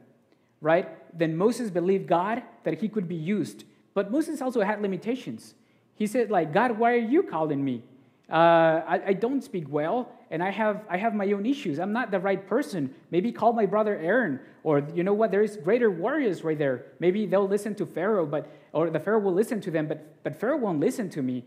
right? 0.61 0.89
Then 1.17 1.37
Moses 1.37 1.71
believed 1.71 2.07
God 2.07 2.43
that 2.65 2.81
he 2.81 2.89
could 2.89 3.09
be 3.09 3.17
used. 3.17 3.65
But 3.95 4.11
Moses 4.11 4.41
also 4.43 4.61
had 4.61 4.83
limitations. 4.83 5.55
He 5.95 6.07
said, 6.07 6.31
like, 6.31 6.53
God, 6.53 6.79
why 6.79 6.93
are 6.93 6.97
you 6.97 7.23
calling 7.23 7.65
me? 7.65 7.83
Uh, 8.31 8.81
I, 8.89 9.03
I, 9.09 9.13
don't 9.13 9.45
speak 9.45 9.67
well, 9.69 10.11
and 10.31 10.43
I 10.43 10.49
have, 10.51 10.83
I 10.89 10.97
have 10.97 11.15
my 11.15 11.31
own 11.33 11.45
issues. 11.45 11.79
I'm 11.79 11.93
not 11.93 12.11
the 12.11 12.19
right 12.19 12.47
person. 12.47 12.95
Maybe 13.11 13.31
call 13.31 13.53
my 13.53 13.67
brother 13.67 13.99
Aaron, 13.99 14.41
or 14.63 14.83
you 14.95 15.05
know 15.05 15.13
what? 15.13 15.31
There's 15.31 15.59
greater 15.59 15.91
warriors 15.91 16.43
right 16.43 16.59
there. 16.59 16.87
Maybe 17.01 17.27
they'll 17.27 17.47
listen 17.47 17.75
to 17.75 17.87
Pharaoh, 17.87 18.25
but 18.25 18.51
or 18.73 18.89
the 18.89 18.99
Pharaoh 18.99 19.19
will 19.19 19.35
listen 19.35 19.61
to 19.61 19.71
them, 19.71 19.87
but 19.87 20.23
but 20.25 20.41
Pharaoh 20.41 20.57
won't 20.57 20.81
listen 20.81 21.11
to 21.11 21.23
me. 21.23 21.45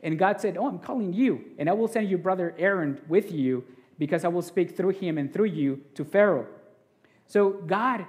And 0.00 0.16
God 0.16 0.40
said, 0.40 0.56
"Oh, 0.56 0.68
I'm 0.68 0.78
calling 0.78 1.12
you, 1.12 1.44
and 1.58 1.68
I 1.68 1.72
will 1.72 1.88
send 1.88 2.08
your 2.08 2.20
brother 2.20 2.54
Aaron 2.56 3.00
with 3.08 3.32
you, 3.32 3.64
because 3.98 4.24
I 4.24 4.28
will 4.28 4.42
speak 4.42 4.76
through 4.76 4.90
him 4.90 5.18
and 5.18 5.32
through 5.32 5.46
you 5.46 5.80
to 5.94 6.04
Pharaoh." 6.04 6.46
So, 7.26 7.50
God, 7.50 8.06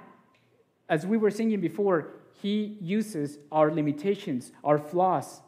as 0.88 1.04
we 1.04 1.16
were 1.16 1.32
singing 1.32 1.60
before, 1.60 2.10
He 2.40 2.78
uses 2.80 3.38
our 3.50 3.72
limitations, 3.72 4.52
our 4.62 4.78
flaws, 4.78 5.40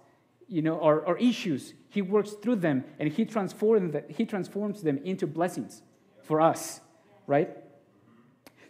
you 0.48 0.62
know, 0.62 0.80
our, 0.80 1.04
our 1.06 1.18
issues. 1.18 1.74
He 1.88 2.02
works 2.02 2.32
through 2.32 2.56
them 2.56 2.84
and 2.98 3.10
He 3.10 3.24
transforms, 3.24 3.92
them, 3.92 4.02
he 4.08 4.24
transforms 4.24 4.82
them 4.82 4.98
into 5.04 5.26
blessings 5.26 5.82
for 6.22 6.40
us, 6.40 6.80
right? 7.26 7.50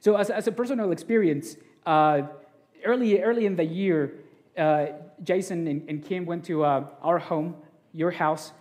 So, 0.01 0.17
as, 0.17 0.31
as 0.31 0.47
a 0.47 0.53
personal 0.53 0.93
experience, 0.93 1.57
uh, 1.85 2.23
early, 2.85 3.21
early 3.21 3.47
in 3.47 3.57
the 3.57 3.65
year, 3.65 4.15
uh, 4.57 4.87
Jason 5.23 5.67
and, 5.67 5.89
and, 5.89 6.05
Kim 6.05 6.27
went 6.27 6.45
to 6.45 6.65
uh, 6.65 6.87
our 7.03 7.19
home, 7.19 7.57
your 7.93 8.11
house, 8.11 8.53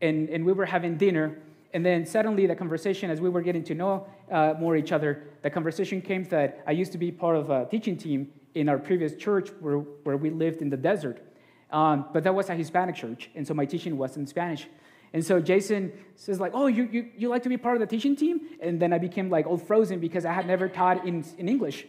and, 0.00 0.28
and 0.28 0.44
we 0.44 0.52
were 0.52 0.66
having 0.66 0.96
dinner. 0.96 1.38
And 1.72 1.84
then 1.84 2.06
suddenly, 2.06 2.46
the 2.46 2.54
conversation, 2.54 3.10
as 3.10 3.20
we 3.20 3.28
were 3.28 3.42
getting 3.42 3.64
to 3.64 3.74
know 3.74 4.06
uh, 4.30 4.54
more 4.58 4.76
each 4.76 4.92
other, 4.92 5.24
the 5.42 5.50
conversation 5.50 6.00
came 6.00 6.24
that 6.24 6.62
I 6.66 6.72
used 6.72 6.92
to 6.92 6.98
be 6.98 7.12
part 7.12 7.36
of 7.36 7.50
a 7.50 7.66
teaching 7.70 7.96
team 7.96 8.32
in 8.54 8.68
our 8.68 8.78
previous 8.78 9.14
church 9.14 9.50
where, 9.60 9.78
where 9.78 10.16
we 10.16 10.30
lived 10.30 10.62
in 10.62 10.70
the 10.70 10.76
desert. 10.76 11.22
Um, 11.70 12.06
but 12.12 12.24
that 12.24 12.34
was 12.34 12.48
a 12.48 12.54
Hispanic 12.54 12.94
church, 12.94 13.28
and 13.34 13.46
so 13.46 13.52
my 13.52 13.66
teaching 13.66 13.98
was 13.98 14.16
in 14.16 14.26
Spanish. 14.26 14.66
And 15.12 15.24
so 15.24 15.40
Jason 15.40 15.92
says, 16.14 16.40
like, 16.40 16.52
oh, 16.54 16.66
you, 16.66 16.88
you, 16.92 17.08
you 17.16 17.28
like 17.28 17.42
to 17.44 17.48
be 17.48 17.56
part 17.56 17.76
of 17.76 17.80
the 17.80 17.86
teaching 17.86 18.16
team? 18.16 18.40
And 18.60 18.80
then 18.80 18.92
I 18.92 18.98
became 18.98 19.30
like 19.30 19.46
all 19.46 19.56
frozen 19.56 19.98
because 19.98 20.24
I 20.24 20.32
had 20.32 20.46
never 20.46 20.68
taught 20.68 21.06
in, 21.06 21.24
in 21.38 21.48
English, 21.48 21.86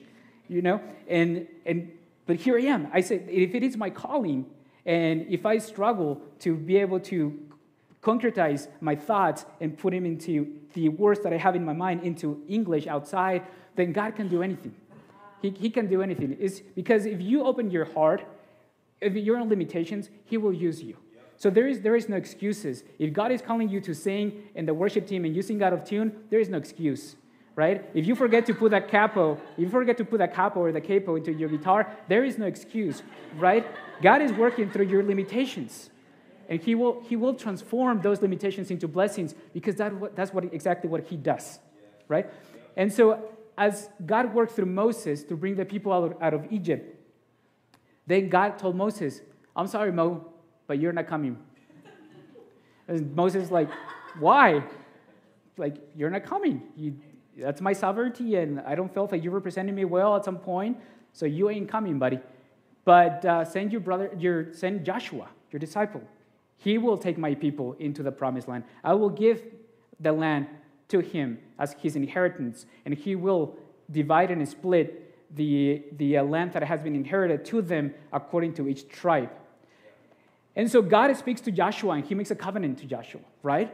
you 0.48 0.62
know? 0.62 0.80
And, 1.08 1.48
and, 1.66 1.92
but 2.26 2.38
here 2.38 2.58
I 2.58 2.62
am. 2.62 2.88
I 2.94 3.02
said, 3.02 3.28
if 3.30 3.54
it 3.54 3.64
is 3.64 3.76
my 3.76 3.90
calling, 3.90 4.46
and 4.86 5.26
if 5.30 5.46
I 5.46 5.58
struggle 5.58 6.22
to 6.40 6.56
be 6.56 6.78
able 6.78 7.00
to 7.02 7.38
concretize 8.02 8.70
my 8.80 8.96
thoughts 8.96 9.46
and 9.60 9.78
put 9.78 9.92
them 9.92 10.06
into 10.06 10.54
the 10.74 10.88
words 10.90 11.20
that 11.22 11.34
I 11.34 11.38
have 11.38 11.56
in 11.56 11.66
my 11.66 11.74
mind 11.74 12.04
into 12.04 12.42
English 12.48 12.88
outside, 12.88 13.44
then 13.76 13.92
God 13.92 14.16
can 14.16 14.30
do 14.30 14.42
anything. 14.42 14.74
He, 15.42 15.50
he 15.50 15.70
can 15.70 15.88
do 15.88 16.02
anything. 16.02 16.38
It's 16.40 16.62
because 16.62 17.06
if 17.06 17.22
you 17.22 17.44
open 17.44 17.70
your 17.70 17.86
heart, 17.86 18.24
if 19.02 19.14
your 19.14 19.44
limitations, 19.44 20.10
He 20.26 20.38
will 20.38 20.54
use 20.54 20.82
you. 20.82 20.98
So 21.38 21.52
there 21.52 21.68
is, 21.68 21.82
there 21.82 21.96
is 21.96 22.10
no 22.10 22.16
excuses. 22.16 22.84
If 22.98 23.14
God 23.14 23.32
is 23.32 23.42
calling 23.42 23.70
you 23.70 23.80
to 23.82 23.94
sing 23.94 24.44
in 24.56 24.66
the 24.66 24.74
worship 24.74 25.08
team 25.08 25.24
and 25.24 25.36
you 25.36 25.44
sing 25.44 25.62
out 25.62 25.72
of 25.72 25.84
tune, 25.84 26.24
there 26.32 26.40
is 26.40 26.50
no 26.50 26.58
excuse, 26.58 27.16
right? 27.56 27.88
If 27.94 28.08
you 28.08 28.16
forget 28.16 28.48
to 28.48 28.56
put 28.56 28.74
a 28.74 28.82
capo, 28.82 29.40
if 29.56 29.60
you 29.60 29.70
forget 29.70 29.98
to 29.98 30.06
put 30.06 30.20
a 30.20 30.28
capo 30.28 30.62
or 30.62 30.72
the 30.72 30.82
capo 30.82 31.16
into 31.16 31.32
your 31.32 31.50
guitar, 31.50 31.96
there 32.08 32.24
is 32.24 32.40
no 32.40 32.48
excuse, 32.48 33.04
right? 33.38 33.68
God 34.02 34.24
is 34.24 34.34
working 34.34 34.72
through 34.72 34.88
your 34.88 35.04
limitations. 35.04 35.92
And 36.50 36.60
he 36.60 36.74
will, 36.74 37.04
he 37.04 37.16
will 37.16 37.36
transform 37.36 38.02
those 38.02 38.22
limitations 38.22 38.72
into 38.72 38.88
blessings 38.88 39.36
because 39.54 39.76
that, 39.76 40.16
that's 40.16 40.34
what, 40.34 40.46
exactly 40.54 40.90
what 40.90 41.06
he 41.06 41.18
does, 41.18 41.60
right? 42.08 42.32
And 42.76 42.92
so, 42.92 43.30
as 43.58 43.90
God 44.06 44.34
worked 44.34 44.54
through 44.54 44.68
Moses 44.68 45.24
to 45.26 45.36
bring 45.36 45.56
the 45.56 45.66
people 45.66 45.92
out, 45.92 46.18
out 46.22 46.34
of 46.34 46.52
Egypt, 46.52 46.97
then 48.08 48.30
God 48.30 48.58
told 48.58 48.76
Moses, 48.76 49.22
I'm 49.56 49.68
sorry, 49.68 49.92
Mo, 49.92 50.26
but 50.66 50.80
you're 50.80 50.94
not 50.94 51.08
coming. 51.08 51.38
And 52.88 53.14
Moses 53.16 53.44
is 53.44 53.52
like, 53.52 53.70
why? 54.20 54.64
Like, 55.58 55.76
you're 55.96 56.10
not 56.10 56.24
coming. 56.24 56.62
You, 56.76 56.96
that's 57.38 57.62
my 57.62 57.74
sovereignty, 57.74 58.36
and 58.36 58.62
I 58.62 58.76
don't 58.76 58.92
feel 58.92 59.08
like 59.12 59.24
you 59.24 59.30
represented 59.30 59.76
me 59.76 59.86
well 59.86 60.16
at 60.16 60.26
some 60.26 60.38
point, 60.38 60.78
so 61.14 61.26
you 61.26 61.50
ain't 61.50 61.70
coming, 61.70 62.00
buddy. 62.00 62.20
But 62.86 63.26
uh, 63.26 63.44
send 63.44 63.72
your 63.72 63.82
brother, 63.82 64.10
your 64.18 64.54
send 64.54 64.86
Joshua, 64.86 65.28
your 65.52 65.60
disciple. 65.60 66.02
He 66.58 66.78
will 66.78 66.98
take 66.98 67.18
my 67.18 67.36
people 67.36 67.76
into 67.80 68.02
the 68.02 68.12
promised 68.12 68.48
land. 68.48 68.64
I 68.84 68.94
will 68.94 69.10
give 69.10 69.44
the 70.00 70.12
land 70.12 70.48
to 70.88 71.00
him 71.00 71.40
as 71.60 71.74
his 71.74 71.96
inheritance, 71.96 72.66
and 72.86 72.94
he 72.94 73.16
will 73.16 73.58
divide 73.92 74.32
and 74.32 74.48
split 74.48 75.07
the, 75.36 75.84
the 75.98 76.18
uh, 76.18 76.24
land 76.24 76.54
that 76.54 76.64
has 76.64 76.82
been 76.82 76.96
inherited 76.96 77.46
to 77.46 77.62
them 77.62 77.94
according 78.14 78.54
to 78.56 78.68
each 78.68 78.88
tribe. 78.90 79.30
And 80.56 80.70
so 80.72 80.82
God 80.82 81.16
speaks 81.16 81.42
to 81.42 81.52
Joshua 81.52 81.94
and 81.94 82.06
he 82.06 82.16
makes 82.16 82.32
a 82.32 82.36
covenant 82.36 82.80
to 82.80 82.86
Joshua, 82.86 83.22
right? 83.44 83.74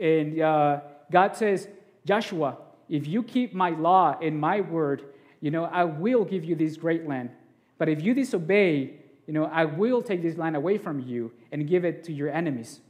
And 0.00 0.40
uh, 0.40 0.80
God 1.10 1.36
says, 1.36 1.68
Joshua, 2.06 2.56
if 2.88 3.06
you 3.06 3.22
keep 3.22 3.54
my 3.54 3.70
law 3.70 4.18
and 4.20 4.38
my 4.38 4.60
word, 4.60 5.04
you 5.40 5.50
know, 5.50 5.64
I 5.64 5.84
will 5.84 6.24
give 6.24 6.44
you 6.44 6.54
this 6.54 6.76
great 6.76 7.06
land. 7.06 7.30
But 7.78 7.88
if 7.88 8.02
you 8.02 8.14
disobey, 8.14 8.94
you 9.26 9.34
know, 9.34 9.44
I 9.44 9.64
will 9.64 10.02
take 10.02 10.22
this 10.22 10.36
land 10.36 10.56
away 10.56 10.78
from 10.78 11.00
you 11.00 11.32
and 11.50 11.66
give 11.68 11.84
it 11.84 12.04
to 12.04 12.12
your 12.12 12.30
enemies. 12.30 12.80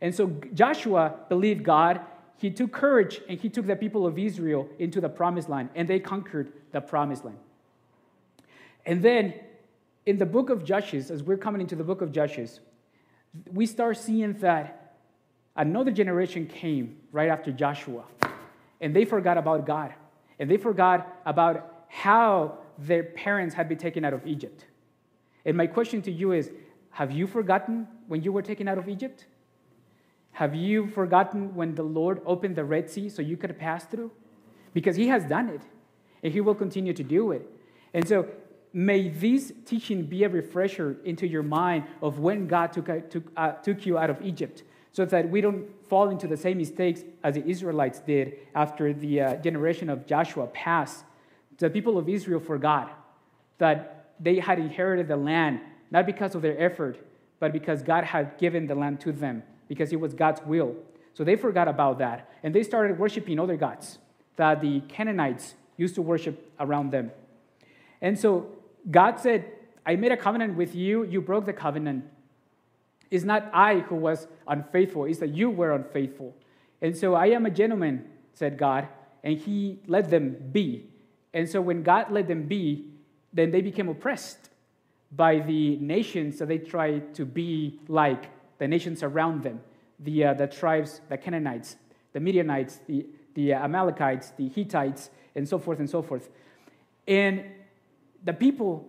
And 0.00 0.14
so 0.14 0.28
Joshua 0.54 1.14
believed 1.28 1.62
God. 1.62 2.00
He 2.36 2.50
took 2.50 2.72
courage 2.72 3.20
and 3.28 3.38
he 3.38 3.48
took 3.48 3.66
the 3.66 3.76
people 3.76 4.06
of 4.06 4.18
Israel 4.18 4.68
into 4.78 5.00
the 5.00 5.08
promised 5.08 5.48
land, 5.48 5.68
and 5.74 5.86
they 5.86 6.00
conquered 6.00 6.52
the 6.72 6.80
promised 6.80 7.24
land. 7.24 7.38
And 8.86 9.02
then 9.02 9.34
in 10.06 10.18
the 10.18 10.26
book 10.26 10.50
of 10.50 10.64
Judges, 10.64 11.10
as 11.10 11.22
we're 11.22 11.36
coming 11.36 11.60
into 11.60 11.76
the 11.76 11.84
book 11.84 12.00
of 12.00 12.12
Judges, 12.12 12.60
we 13.52 13.66
start 13.66 13.96
seeing 13.96 14.32
that 14.38 14.96
another 15.56 15.90
generation 15.90 16.46
came 16.46 16.96
right 17.12 17.28
after 17.28 17.52
Joshua, 17.52 18.04
and 18.80 18.94
they 18.94 19.04
forgot 19.04 19.38
about 19.38 19.66
God, 19.66 19.94
and 20.38 20.50
they 20.50 20.56
forgot 20.56 21.20
about 21.26 21.84
how 21.88 22.58
their 22.78 23.02
parents 23.04 23.54
had 23.54 23.68
been 23.68 23.78
taken 23.78 24.04
out 24.04 24.12
of 24.12 24.26
Egypt. 24.26 24.64
And 25.44 25.56
my 25.56 25.66
question 25.66 26.02
to 26.02 26.12
you 26.12 26.32
is 26.32 26.50
Have 26.90 27.12
you 27.12 27.26
forgotten 27.26 27.86
when 28.08 28.22
you 28.22 28.32
were 28.32 28.42
taken 28.42 28.68
out 28.68 28.78
of 28.78 28.88
Egypt? 28.88 29.26
Have 30.32 30.54
you 30.54 30.86
forgotten 30.86 31.54
when 31.54 31.74
the 31.74 31.82
Lord 31.82 32.22
opened 32.24 32.56
the 32.56 32.64
Red 32.64 32.88
Sea 32.88 33.08
so 33.08 33.20
you 33.20 33.36
could 33.36 33.58
pass 33.58 33.84
through? 33.84 34.10
Because 34.72 34.96
He 34.96 35.08
has 35.08 35.24
done 35.24 35.48
it, 35.48 35.62
and 36.22 36.32
He 36.32 36.40
will 36.40 36.54
continue 36.54 36.92
to 36.92 37.02
do 37.02 37.32
it. 37.32 37.48
And 37.92 38.06
so, 38.06 38.28
may 38.72 39.08
this 39.08 39.52
teaching 39.64 40.04
be 40.04 40.24
a 40.24 40.28
refresher 40.28 40.96
into 41.04 41.26
your 41.26 41.42
mind 41.42 41.84
of 42.02 42.18
when 42.18 42.46
God 42.46 42.72
took, 42.72 43.10
took, 43.10 43.24
uh, 43.36 43.52
took 43.52 43.84
you 43.86 43.98
out 43.98 44.10
of 44.10 44.20
Egypt, 44.22 44.62
so 44.92 45.04
that 45.04 45.28
we 45.28 45.40
don't 45.40 45.68
fall 45.88 46.10
into 46.10 46.26
the 46.26 46.36
same 46.36 46.58
mistakes 46.58 47.02
as 47.22 47.34
the 47.34 47.46
Israelites 47.46 48.00
did 48.00 48.38
after 48.54 48.92
the 48.92 49.20
uh, 49.20 49.36
generation 49.36 49.88
of 49.88 50.06
Joshua 50.06 50.46
passed. 50.48 51.04
The 51.58 51.70
people 51.70 51.98
of 51.98 52.08
Israel 52.08 52.40
forgot 52.40 52.96
that 53.58 54.14
they 54.18 54.38
had 54.38 54.58
inherited 54.58 55.08
the 55.08 55.16
land, 55.16 55.60
not 55.90 56.06
because 56.06 56.34
of 56.34 56.42
their 56.42 56.58
effort, 56.60 56.98
but 57.38 57.52
because 57.52 57.82
God 57.82 58.04
had 58.04 58.36
given 58.38 58.66
the 58.66 58.74
land 58.74 59.00
to 59.00 59.12
them, 59.12 59.42
because 59.68 59.92
it 59.92 60.00
was 60.00 60.14
God's 60.14 60.42
will. 60.44 60.74
So 61.14 61.24
they 61.24 61.36
forgot 61.36 61.68
about 61.68 61.98
that, 61.98 62.30
and 62.42 62.54
they 62.54 62.62
started 62.62 62.98
worshiping 62.98 63.38
other 63.38 63.56
gods 63.56 63.98
that 64.36 64.60
the 64.60 64.80
Canaanites 64.88 65.54
used 65.76 65.94
to 65.94 66.02
worship 66.02 66.50
around 66.58 66.90
them. 66.90 67.10
And 68.00 68.18
so 68.18 68.50
God 68.90 69.18
said, 69.18 69.52
I 69.84 69.96
made 69.96 70.12
a 70.12 70.16
covenant 70.16 70.56
with 70.56 70.74
you, 70.74 71.04
you 71.04 71.20
broke 71.20 71.46
the 71.46 71.52
covenant. 71.52 72.04
It's 73.10 73.24
not 73.24 73.50
I 73.52 73.80
who 73.80 73.96
was 73.96 74.28
unfaithful, 74.46 75.06
it's 75.06 75.18
that 75.18 75.30
you 75.30 75.50
were 75.50 75.72
unfaithful. 75.72 76.34
And 76.80 76.96
so 76.96 77.14
I 77.14 77.26
am 77.26 77.46
a 77.46 77.50
gentleman, 77.50 78.06
said 78.34 78.56
God, 78.56 78.88
and 79.24 79.36
he 79.36 79.80
let 79.86 80.10
them 80.10 80.36
be. 80.52 80.86
And 81.34 81.48
so 81.48 81.60
when 81.60 81.82
God 81.82 82.10
let 82.10 82.28
them 82.28 82.44
be, 82.44 82.86
then 83.32 83.50
they 83.50 83.60
became 83.60 83.88
oppressed 83.88 84.50
by 85.12 85.40
the 85.40 85.76
nations 85.76 86.38
that 86.38 86.46
they 86.46 86.58
tried 86.58 87.14
to 87.14 87.24
be 87.24 87.80
like 87.88 88.30
the 88.58 88.68
nations 88.68 89.02
around 89.02 89.42
them 89.42 89.60
the, 90.00 90.24
uh, 90.24 90.34
the 90.34 90.46
tribes, 90.46 91.00
the 91.08 91.16
Canaanites, 91.16 91.76
the 92.12 92.20
Midianites, 92.20 92.80
the, 92.86 93.06
the 93.34 93.52
Amalekites, 93.52 94.32
the 94.36 94.48
Hittites, 94.48 95.10
and 95.34 95.48
so 95.48 95.58
forth 95.58 95.78
and 95.78 95.88
so 95.88 96.02
forth. 96.02 96.30
And 97.06 97.44
the 98.24 98.32
people 98.32 98.86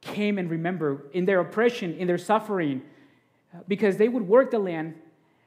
came 0.00 0.38
and 0.38 0.50
remember 0.50 1.06
in 1.12 1.24
their 1.24 1.40
oppression, 1.40 1.94
in 1.94 2.06
their 2.06 2.18
suffering, 2.18 2.82
because 3.66 3.96
they 3.96 4.08
would 4.08 4.26
work 4.26 4.50
the 4.50 4.58
land, 4.58 4.94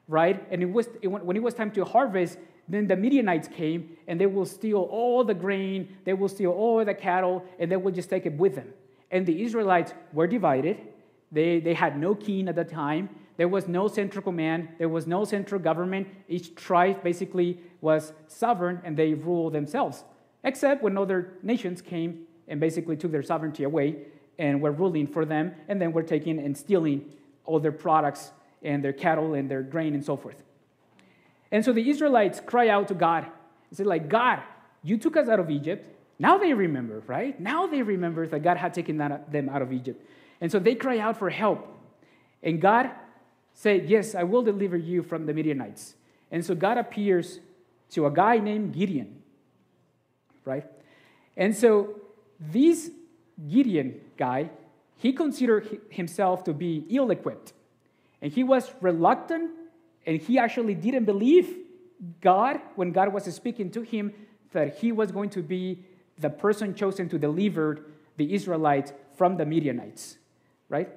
right? 0.08 0.46
And 0.52 0.62
it 0.62 0.72
was, 0.72 0.90
it, 1.02 1.08
when 1.08 1.38
it 1.38 1.44
was 1.44 1.54
time 1.54 1.72
to 1.72 1.86
harvest, 1.86 2.38
then 2.68 2.88
the 2.88 2.96
Midianites 2.96 3.48
came 3.48 3.98
and 4.08 4.20
they 4.20 4.26
will 4.26 4.46
steal 4.46 4.80
all 4.80 5.24
the 5.24 5.34
grain, 5.34 5.98
they 6.04 6.14
will 6.14 6.28
steal 6.28 6.52
all 6.52 6.84
the 6.84 6.94
cattle, 6.94 7.44
and 7.60 7.72
they 7.72 7.78
will 7.78 7.92
just 7.92 8.10
take 8.10 8.26
it 8.26 8.34
with 8.34 8.56
them. 8.56 8.68
And 9.10 9.26
the 9.26 9.44
Israelites 9.44 9.94
were 10.14 10.28
divided. 10.28 10.78
They, 11.32 11.60
they 11.60 11.74
had 11.74 11.98
no 12.00 12.16
king 12.16 12.48
at 12.48 12.56
the 12.56 12.64
time. 12.64 13.10
There 13.38 13.48
was 13.48 13.68
no 13.68 13.88
central 13.88 14.22
command. 14.22 14.70
There 14.78 14.90
was 14.90 15.08
no 15.08 15.26
central 15.26 15.60
government. 15.60 16.08
Each 16.28 16.54
tribe 16.56 17.04
basically 17.04 17.60
was 17.82 18.14
sovereign 18.28 18.82
and 18.84 18.96
they 18.96 19.14
ruled 19.14 19.54
themselves, 19.54 20.04
except 20.44 20.84
when 20.84 20.98
other 20.98 21.34
nations 21.42 21.82
came 21.82 22.28
and 22.52 22.60
basically 22.60 22.96
took 22.96 23.12
their 23.12 23.24
sovereignty 23.24 23.64
away 23.64 23.96
and 24.38 24.62
were 24.62 24.72
ruling 24.72 25.08
for 25.08 25.26
them, 25.26 25.54
and 25.68 25.82
then 25.82 25.92
were 25.92 26.04
taking 26.04 26.40
and 26.40 26.58
stealing 26.58 27.14
all 27.46 27.60
their 27.60 27.72
products 27.72 28.32
and 28.62 28.84
their 28.84 28.94
cattle 28.94 29.34
and 29.34 29.50
their 29.50 29.62
grain 29.62 29.94
and 29.94 30.04
so 30.04 30.16
forth. 30.18 30.44
And 31.52 31.64
so 31.66 31.74
the 31.74 31.90
Israelites 31.90 32.42
cry 32.46 32.70
out 32.70 32.88
to 32.90 32.94
God 32.94 33.26
and 33.70 33.78
say, 33.78 33.84
like, 33.84 34.10
God, 34.10 34.40
you 34.84 34.98
took 34.98 35.18
us 35.18 35.28
out 35.28 35.40
of 35.40 35.50
Egypt. 35.50 35.96
Now 36.18 36.38
they 36.38 36.54
remember, 36.54 37.04
right? 37.08 37.40
Now 37.40 37.68
they 37.68 37.82
remember 37.82 38.28
that 38.28 38.40
God 38.40 38.58
had 38.58 38.74
taken 38.74 38.98
them 38.98 39.50
out 39.50 39.62
of 39.62 39.72
Egypt. 39.72 40.06
And 40.40 40.52
so 40.52 40.60
they 40.60 40.76
cry 40.76 41.00
out 41.00 41.18
for 41.18 41.30
help. 41.30 41.68
And 42.42 42.62
God 42.62 42.90
said, 43.54 43.90
Yes, 43.90 44.16
I 44.16 44.24
will 44.24 44.42
deliver 44.42 44.78
you 44.78 45.04
from 45.04 45.26
the 45.26 45.34
Midianites. 45.34 45.96
And 46.32 46.44
so 46.44 46.56
God 46.56 46.78
appears 46.78 47.40
to 47.92 48.06
a 48.06 48.12
guy 48.12 48.38
named 48.38 48.74
Gideon, 48.74 49.22
right? 50.46 50.66
And 51.38 51.56
so 51.56 52.01
this 52.42 52.92
Gideon 53.50 54.02
guy 54.18 54.50
he 55.02 55.14
considered 55.14 55.82
himself 55.90 56.44
to 56.44 56.54
be 56.54 56.86
ill 56.90 57.10
equipped. 57.10 57.54
And 58.22 58.32
he 58.32 58.44
was 58.44 58.72
reluctant, 58.82 59.50
and 60.06 60.22
he 60.22 60.38
actually 60.38 60.76
didn't 60.76 61.06
believe 61.06 61.58
God 62.22 62.60
when 62.76 62.92
God 62.92 63.12
was 63.12 63.24
speaking 63.34 63.72
to 63.72 63.82
him 63.82 64.14
that 64.52 64.78
he 64.78 64.92
was 64.92 65.12
going 65.12 65.32
to 65.32 65.42
be 65.42 65.84
the 66.20 66.30
person 66.30 66.76
chosen 66.76 67.10
to 67.10 67.18
deliver 67.18 67.80
the 68.18 68.32
Israelites 68.34 68.94
from 69.18 69.38
the 69.38 69.46
Midianites, 69.46 70.18
right? 70.70 70.90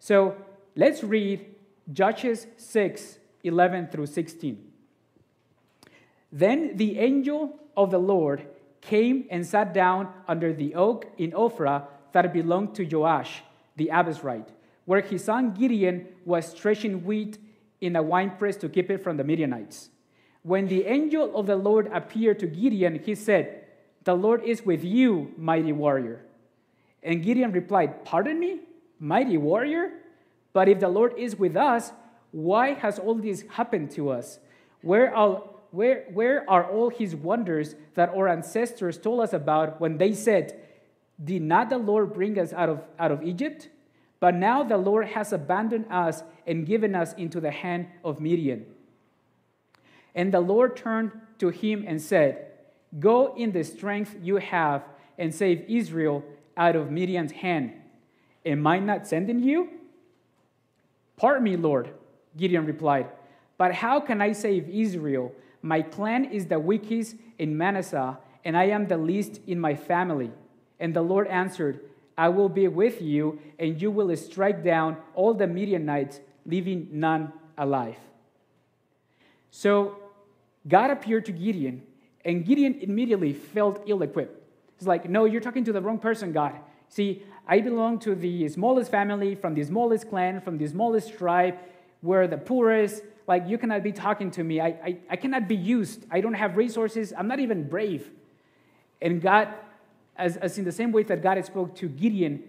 So 0.00 0.34
let's 0.74 1.04
read 1.04 1.46
Judges 1.92 2.48
6 2.56 3.18
11 3.44 3.88
through 3.88 4.06
16. 4.06 4.64
Then 6.32 6.76
the 6.76 6.98
angel 6.98 7.56
of 7.76 7.92
the 7.92 7.98
Lord 7.98 8.46
came 8.88 9.26
and 9.30 9.46
sat 9.46 9.74
down 9.74 10.08
under 10.26 10.52
the 10.52 10.74
oak 10.74 11.06
in 11.18 11.32
Ophrah 11.32 11.84
that 12.12 12.32
belonged 12.32 12.74
to 12.76 12.84
Joash, 12.84 13.42
the 13.76 13.90
Abiezrite, 13.92 14.48
where 14.86 15.02
his 15.02 15.24
son 15.24 15.52
Gideon 15.52 16.08
was 16.24 16.54
threshing 16.54 17.04
wheat 17.04 17.38
in 17.80 17.94
a 17.94 18.02
winepress 18.02 18.56
to 18.56 18.68
keep 18.68 18.90
it 18.90 19.04
from 19.04 19.18
the 19.18 19.24
Midianites. 19.24 19.90
When 20.42 20.68
the 20.68 20.86
angel 20.86 21.36
of 21.36 21.46
the 21.46 21.56
Lord 21.56 21.90
appeared 21.92 22.38
to 22.38 22.46
Gideon, 22.46 22.98
he 23.04 23.14
said, 23.14 23.66
The 24.04 24.14
Lord 24.14 24.42
is 24.42 24.64
with 24.64 24.82
you, 24.82 25.34
mighty 25.36 25.72
warrior. 25.72 26.24
And 27.02 27.22
Gideon 27.22 27.52
replied, 27.52 28.06
Pardon 28.06 28.40
me, 28.40 28.60
mighty 28.98 29.36
warrior? 29.36 29.92
But 30.54 30.68
if 30.68 30.80
the 30.80 30.88
Lord 30.88 31.12
is 31.18 31.36
with 31.36 31.56
us, 31.56 31.92
why 32.32 32.72
has 32.72 32.98
all 32.98 33.14
this 33.14 33.44
happened 33.50 33.90
to 33.92 34.08
us? 34.08 34.38
Where 34.80 35.14
are, 35.14 35.42
where, 35.70 36.04
where 36.12 36.48
are 36.48 36.64
all 36.64 36.90
his 36.90 37.14
wonders 37.14 37.74
that 37.94 38.10
our 38.10 38.28
ancestors 38.28 38.98
told 38.98 39.20
us 39.20 39.32
about 39.32 39.80
when 39.80 39.98
they 39.98 40.12
said, 40.12 40.60
did 41.22 41.42
not 41.42 41.68
the 41.68 41.78
Lord 41.78 42.12
bring 42.12 42.38
us 42.38 42.52
out 42.52 42.68
of, 42.68 42.82
out 42.98 43.10
of 43.10 43.22
Egypt? 43.22 43.68
But 44.20 44.34
now 44.34 44.62
the 44.62 44.78
Lord 44.78 45.08
has 45.08 45.32
abandoned 45.32 45.86
us 45.90 46.22
and 46.46 46.66
given 46.66 46.94
us 46.94 47.12
into 47.14 47.40
the 47.40 47.50
hand 47.50 47.88
of 48.04 48.20
Midian. 48.20 48.66
And 50.14 50.32
the 50.32 50.40
Lord 50.40 50.76
turned 50.76 51.12
to 51.38 51.48
him 51.50 51.84
and 51.86 52.00
said, 52.00 52.46
Go 52.98 53.34
in 53.36 53.52
the 53.52 53.64
strength 53.64 54.16
you 54.22 54.36
have 54.36 54.84
and 55.18 55.34
save 55.34 55.64
Israel 55.68 56.24
out 56.56 56.74
of 56.74 56.90
Midian's 56.90 57.32
hand. 57.32 57.72
Am 58.46 58.66
I 58.66 58.78
not 58.78 59.06
sending 59.06 59.40
you? 59.40 59.68
Pardon 61.16 61.42
me, 61.44 61.56
Lord, 61.56 61.90
Gideon 62.36 62.64
replied. 62.64 63.08
But 63.58 63.74
how 63.74 64.00
can 64.00 64.22
I 64.22 64.32
save 64.32 64.68
Israel? 64.68 65.32
My 65.62 65.82
clan 65.82 66.24
is 66.24 66.46
the 66.46 66.58
weakest 66.58 67.16
in 67.38 67.56
Manasseh, 67.56 68.18
and 68.44 68.56
I 68.56 68.64
am 68.64 68.86
the 68.86 68.98
least 68.98 69.40
in 69.46 69.58
my 69.60 69.74
family. 69.74 70.30
And 70.80 70.94
the 70.94 71.02
Lord 71.02 71.26
answered, 71.26 71.80
I 72.16 72.28
will 72.28 72.48
be 72.48 72.66
with 72.68 73.00
you, 73.00 73.38
and 73.58 73.80
you 73.80 73.90
will 73.90 74.14
strike 74.16 74.64
down 74.64 74.96
all 75.14 75.34
the 75.34 75.46
Midianites, 75.46 76.20
leaving 76.44 76.88
none 76.92 77.32
alive. 77.56 77.98
So 79.50 79.96
God 80.66 80.90
appeared 80.90 81.26
to 81.26 81.32
Gideon, 81.32 81.82
and 82.24 82.44
Gideon 82.44 82.78
immediately 82.80 83.32
felt 83.32 83.82
ill 83.86 84.02
equipped. 84.02 84.34
He's 84.78 84.86
like, 84.86 85.08
No, 85.08 85.24
you're 85.24 85.40
talking 85.40 85.64
to 85.64 85.72
the 85.72 85.80
wrong 85.80 85.98
person, 85.98 86.32
God. 86.32 86.54
See, 86.88 87.22
I 87.46 87.60
belong 87.60 87.98
to 88.00 88.14
the 88.14 88.48
smallest 88.48 88.90
family, 88.90 89.34
from 89.34 89.54
the 89.54 89.64
smallest 89.64 90.08
clan, 90.08 90.40
from 90.40 90.58
the 90.58 90.66
smallest 90.66 91.16
tribe. 91.16 91.56
We're 92.02 92.26
the 92.26 92.38
poorest. 92.38 93.02
Like, 93.28 93.46
you 93.46 93.58
cannot 93.58 93.84
be 93.84 93.92
talking 93.92 94.30
to 94.32 94.42
me. 94.42 94.60
I, 94.60 94.66
I, 94.66 94.96
I 95.10 95.16
cannot 95.16 95.46
be 95.46 95.54
used. 95.54 96.06
I 96.10 96.20
don't 96.20 96.34
have 96.34 96.56
resources. 96.56 97.12
I'm 97.16 97.28
not 97.28 97.38
even 97.38 97.68
brave. 97.68 98.10
And 99.00 99.22
God 99.22 99.48
as, 100.18 100.36
as 100.36 100.58
in 100.58 100.64
the 100.64 100.72
same 100.72 100.92
way 100.92 101.04
that 101.04 101.22
God 101.22 101.36
had 101.36 101.46
spoke 101.46 101.74
to 101.76 101.88
Gideon 101.88 102.42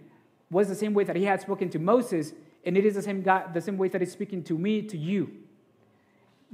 was 0.50 0.68
the 0.68 0.76
same 0.76 0.94
way 0.94 1.04
that 1.04 1.16
he 1.16 1.26
had 1.26 1.40
spoken 1.40 1.70
to 1.70 1.80
Moses, 1.80 2.34
and 2.66 2.76
it 2.76 2.86
is 2.86 2.96
the 2.96 3.02
same 3.02 3.22
God, 3.22 3.54
the 3.54 3.62
same 3.62 3.78
way 3.78 3.88
that 3.90 4.02
he's 4.02 4.12
speaking 4.12 4.44
to 4.46 4.58
me, 4.58 4.82
to 4.82 4.98
you. 4.98 5.32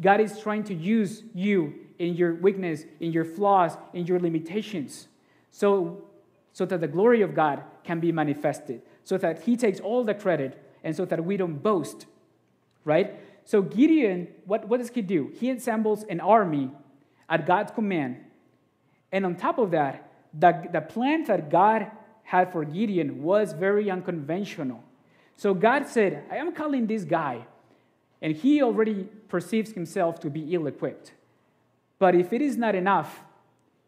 God 0.01 0.19
is 0.19 0.37
trying 0.37 0.65
to 0.65 0.73
use 0.73 1.23
you 1.33 1.73
in 1.97 2.15
your 2.15 2.35
weakness, 2.35 2.83
in 2.99 3.13
your 3.13 3.23
flaws, 3.23 3.77
in 3.93 4.05
your 4.05 4.19
limitations, 4.19 5.07
so, 5.51 6.03
so 6.51 6.65
that 6.65 6.81
the 6.81 6.87
glory 6.87 7.21
of 7.21 7.33
God 7.33 7.63
can 7.85 8.01
be 8.01 8.11
manifested, 8.11 8.81
so 9.05 9.17
that 9.17 9.43
he 9.43 9.55
takes 9.55 9.79
all 9.79 10.03
the 10.03 10.13
credit, 10.13 10.61
and 10.83 10.93
so 10.93 11.05
that 11.05 11.23
we 11.23 11.37
don't 11.37 11.63
boast, 11.63 12.05
right? 12.83 13.17
So 13.45 13.61
Gideon, 13.61 14.27
what, 14.45 14.67
what 14.67 14.79
does 14.79 14.89
he 14.89 15.01
do? 15.01 15.31
He 15.39 15.51
assembles 15.51 16.03
an 16.03 16.19
army 16.19 16.71
at 17.29 17.45
God's 17.45 17.71
command. 17.71 18.17
And 19.11 19.25
on 19.25 19.35
top 19.35 19.59
of 19.59 19.71
that, 19.71 20.11
the, 20.37 20.67
the 20.71 20.81
plan 20.81 21.23
that 21.25 21.49
God 21.49 21.91
had 22.23 22.51
for 22.51 22.65
Gideon 22.65 23.21
was 23.21 23.53
very 23.53 23.89
unconventional. 23.89 24.83
So 25.37 25.53
God 25.53 25.87
said, 25.87 26.23
I 26.31 26.37
am 26.37 26.53
calling 26.53 26.87
this 26.87 27.03
guy, 27.03 27.45
and 28.21 28.35
he 28.35 28.63
already 28.63 29.07
perceives 29.27 29.71
himself 29.71 30.19
to 30.21 30.29
be 30.29 30.53
ill 30.53 30.67
equipped. 30.67 31.13
But 31.99 32.15
if 32.15 32.33
it 32.33 32.41
is 32.41 32.57
not 32.57 32.73
enough, 32.73 33.21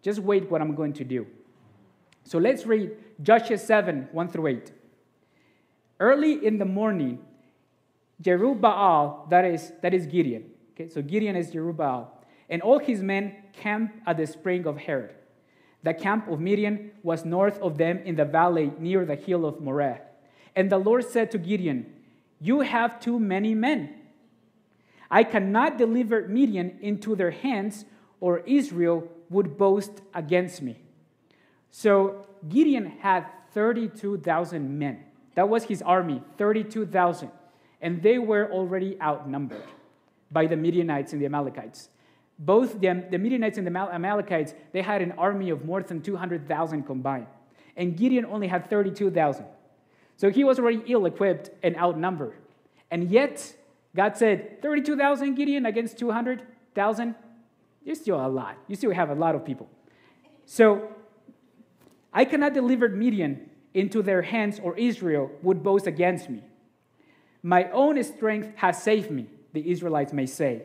just 0.02 0.20
wait 0.20 0.50
what 0.52 0.62
I'm 0.62 0.76
going 0.76 0.94
to 0.94 1.04
do. 1.04 1.26
So 2.24 2.38
let's 2.38 2.66
read 2.66 2.92
Joshua 3.22 3.58
7 3.58 4.10
1 4.12 4.28
through 4.30 4.48
8. 4.48 4.72
Early 6.00 6.46
in 6.46 6.60
the 6.60 6.66
morning, 6.66 7.20
Jerubbaal, 8.22 9.30
that 9.30 9.46
is, 9.46 9.72
that 9.82 9.94
is 9.94 10.06
Gideon, 10.08 10.52
Okay, 10.78 10.88
so 10.88 11.02
Gideon 11.02 11.36
is 11.36 11.52
Jerubbaal. 11.52 12.08
And 12.50 12.62
all 12.62 12.78
his 12.78 13.02
men 13.02 13.36
camped 13.52 14.00
at 14.06 14.18
the 14.18 14.28
spring 14.28 14.68
of 14.68 14.78
Harod. 14.78 15.16
The 15.84 15.94
camp 15.94 16.28
of 16.28 16.40
Midian 16.40 16.92
was 17.02 17.26
north 17.26 17.60
of 17.60 17.78
them 17.78 18.00
in 18.06 18.16
the 18.16 18.26
valley 18.26 18.72
near 18.78 19.06
the 19.06 19.16
hill 19.16 19.46
of 19.46 19.60
Moreh. 19.60 20.02
And 20.56 20.72
the 20.72 20.78
Lord 20.78 21.06
said 21.06 21.32
to 21.32 21.38
Gideon, 21.38 21.92
You 22.40 22.62
have 22.62 23.00
too 23.00 23.20
many 23.20 23.56
men. 23.56 23.96
I 25.10 25.24
cannot 25.24 25.78
deliver 25.78 26.28
Midian 26.28 26.78
into 26.82 27.16
their 27.16 27.32
hands, 27.32 27.86
or 28.20 28.40
Israel 28.40 29.08
would 29.30 29.58
boast 29.58 30.02
against 30.14 30.62
me. 30.62 30.78
So 31.72 32.28
Gideon 32.48 32.86
had 33.00 33.26
32,000 33.54 34.78
men. 34.78 35.04
That 35.36 35.50
was 35.50 35.64
his 35.64 35.82
army, 35.82 36.22
32,000. 36.38 37.32
And 37.82 38.02
they 38.02 38.18
were 38.18 38.52
already 38.52 38.98
outnumbered 39.02 39.64
by 40.32 40.48
the 40.48 40.56
Midianites 40.56 41.14
and 41.14 41.22
the 41.22 41.26
Amalekites. 41.26 41.90
Both 42.40 42.80
the, 42.80 43.06
the 43.10 43.18
Midianites 43.18 43.58
and 43.58 43.66
the 43.66 43.72
Amalekites, 43.72 44.54
they 44.72 44.82
had 44.82 45.02
an 45.02 45.14
army 45.14 45.50
of 45.50 45.66
more 45.66 45.82
than 45.82 46.02
200,000 46.02 46.84
combined. 46.84 47.28
And 47.76 47.96
Gideon 47.96 48.26
only 48.26 48.48
had 48.48 48.70
32,000. 48.70 49.46
So 50.18 50.30
he 50.30 50.44
was 50.44 50.60
already 50.60 50.84
ill 50.88 51.06
equipped 51.06 51.52
and 51.64 51.78
outnumbered. 51.78 52.34
And 52.90 53.10
yet, 53.10 53.56
God 53.96 54.18
said, 54.18 54.62
32,000 54.62 55.36
Gideon 55.36 55.66
against 55.66 55.98
200,000? 55.98 57.16
You're 57.84 57.96
still 57.96 58.24
a 58.24 58.28
lot. 58.28 58.58
You 58.68 58.76
still 58.76 58.92
have 58.92 59.10
a 59.10 59.16
lot 59.16 59.36
of 59.36 59.46
people. 59.46 59.70
So 60.46 60.90
I 62.14 62.26
cannot 62.26 62.54
deliver 62.54 62.90
Midian 62.90 63.50
into 63.74 64.02
their 64.02 64.24
hands, 64.24 64.60
or 64.60 64.76
Israel 64.78 65.30
would 65.44 65.62
boast 65.62 65.86
against 65.86 66.30
me. 66.30 66.44
My 67.48 67.72
own 67.72 68.04
strength 68.04 68.58
has 68.58 68.84
saved 68.84 69.10
me, 69.10 69.28
the 69.54 69.72
Israelites 69.72 70.12
may 70.12 70.26
say. 70.26 70.64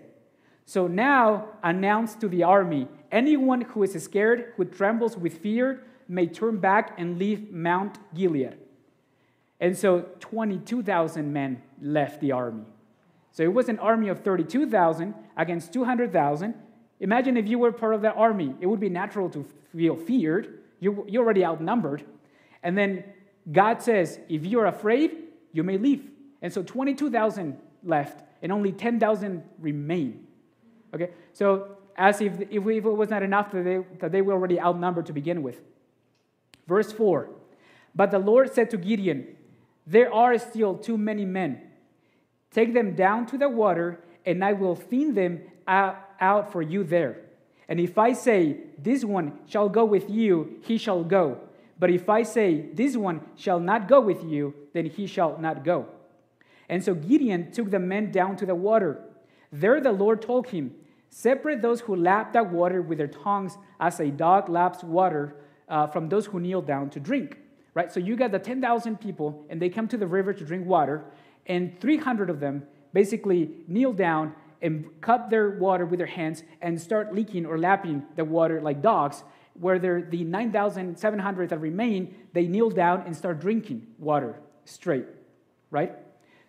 So 0.64 0.88
now 0.88 1.51
announce 1.62 2.16
to 2.16 2.27
the 2.27 2.42
army 2.42 2.88
anyone 3.12 3.61
who 3.61 3.85
is 3.85 3.92
scared, 4.03 4.53
who 4.57 4.64
trembles 4.64 5.16
with 5.16 5.38
fear, 5.38 5.85
may 6.09 6.27
turn 6.27 6.57
back 6.57 6.95
and 6.99 7.21
leave 7.21 7.53
Mount 7.53 7.99
Gilead. 8.16 8.57
And 9.61 9.79
so 9.79 10.07
22,000 10.18 11.33
men 11.33 11.62
left 11.81 12.21
the 12.21 12.33
army. 12.33 12.64
So 13.31 13.45
it 13.45 13.55
was 13.55 13.68
an 13.68 13.79
army 13.79 14.09
of 14.09 14.25
32,000 14.25 15.14
against 15.37 15.73
200,000. 15.73 16.53
Imagine 16.99 17.37
if 17.37 17.47
you 17.47 17.61
were 17.61 17.71
part 17.71 17.95
of 17.95 18.03
that 18.03 18.16
army. 18.16 18.57
It 18.61 18.66
would 18.66 18.81
be 18.81 18.88
natural 18.88 19.31
to 19.31 19.47
feel 19.73 19.95
feared. 19.95 20.59
You're, 20.81 21.09
you're 21.09 21.23
already 21.23 21.45
outnumbered. 21.45 22.03
And 22.61 22.77
then 22.77 23.05
God 23.53 23.81
says, 23.83 24.18
if 24.29 24.45
you're 24.45 24.66
afraid, 24.66 25.16
you 25.53 25.62
may 25.62 25.79
leave. 25.79 26.09
And 26.43 26.53
so 26.53 26.63
22,000 26.63 27.57
left, 27.85 28.25
and 28.43 28.53
only 28.53 28.73
10,000 28.73 29.43
remain. 29.61 30.27
Okay? 30.93 31.11
So, 31.33 31.77
as 31.97 32.21
if, 32.21 32.41
if, 32.51 32.67
it 32.67 32.81
was 32.83 33.11
not 33.11 33.23
enough 33.23 33.53
that 33.53 33.65
they, 33.65 33.79
that 34.01 34.13
they 34.13 34.23
were 34.23 34.33
already 34.33 34.61
outnumbered 34.61 35.07
to 35.07 35.13
begin 35.13 35.43
with. 35.43 35.61
Verse 36.67 36.93
4 36.93 37.31
But 37.95 38.11
the 38.11 38.19
Lord 38.19 38.53
said 38.53 38.71
to 38.71 38.77
Gideon, 38.77 39.29
There 39.87 40.13
are 40.13 40.37
still 40.39 40.77
too 40.77 40.99
many 40.99 41.25
men. 41.25 41.61
Take 42.51 42.75
them 42.75 42.95
down 42.95 43.27
to 43.27 43.39
the 43.39 43.49
water, 43.49 44.01
and 44.27 44.45
I 44.45 44.53
will 44.53 44.75
thin 44.75 45.15
them 45.15 45.41
out 45.67 46.53
for 46.53 46.63
you 46.63 46.85
there. 46.85 47.19
And 47.69 47.79
if 47.79 47.99
I 47.99 48.13
say, 48.13 48.59
This 48.79 49.05
one 49.05 49.39
shall 49.47 49.69
go 49.69 49.85
with 49.85 50.11
you, 50.11 50.59
he 50.63 50.79
shall 50.79 51.05
go. 51.05 51.39
But 51.79 51.91
if 51.91 52.09
I 52.09 52.23
say, 52.23 52.67
This 52.73 52.97
one 52.97 53.21
shall 53.37 53.61
not 53.61 53.87
go 53.87 54.01
with 54.01 54.25
you, 54.25 54.55
then 54.73 54.87
he 54.87 55.07
shall 55.07 55.39
not 55.39 55.65
go. 55.65 55.87
And 56.73 56.83
so 56.83 56.95
Gideon 56.95 57.53
took 57.53 57.71
the 57.71 57.79
men 57.79 58.11
down 58.11 58.35
to 58.39 58.47
the 58.47 58.55
water. 58.55 59.05
There 59.53 59.79
the 59.79 59.93
Lord 59.93 60.23
told 60.23 60.47
him, 60.47 60.75
Separate 61.11 61.61
those 61.61 61.83
who 61.83 61.95
lap 61.95 62.33
that 62.33 62.51
water 62.51 62.81
with 62.81 62.97
their 62.97 63.09
tongues 63.09 63.59
as 63.79 64.01
a 64.01 64.11
dog 64.11 64.49
laps 64.49 64.83
water 64.83 65.37
uh, 65.69 65.87
from 65.89 66.09
those 66.09 66.25
who 66.25 66.41
kneel 66.41 66.63
down 66.63 66.89
to 66.89 66.99
drink. 66.99 67.37
Right? 67.75 67.93
So 67.93 68.01
you 68.01 68.17
got 68.17 68.33
the 68.33 68.39
10,000 68.39 68.99
people, 68.99 69.45
and 69.51 69.61
they 69.61 69.69
come 69.69 69.87
to 69.89 69.99
the 69.99 70.07
river 70.07 70.33
to 70.33 70.45
drink 70.47 70.67
water, 70.67 71.05
and 71.47 71.79
300 71.79 72.31
of 72.31 72.41
them 72.41 72.63
basically 72.95 73.51
kneel 73.69 73.93
down 73.93 74.35
and 74.63 74.87
cup 75.03 75.29
their 75.29 75.51
water 75.51 75.85
with 75.85 75.99
their 75.99 76.07
hands 76.07 76.43
and 76.63 76.81
start 76.81 77.15
leaking 77.15 77.45
or 77.45 77.59
lapping 77.59 78.03
the 78.17 78.25
water 78.25 78.63
like 78.63 78.81
dogs. 78.81 79.25
Where 79.61 79.79
the 79.79 80.25
9,700 80.25 81.51
that 81.51 81.61
remain, 81.61 82.15
they 82.33 82.47
kneel 82.47 82.71
down 82.71 83.03
and 83.05 83.15
start 83.15 83.41
drinking 83.41 83.89
water 83.99 84.41
straight, 84.65 85.05
right? 85.71 85.99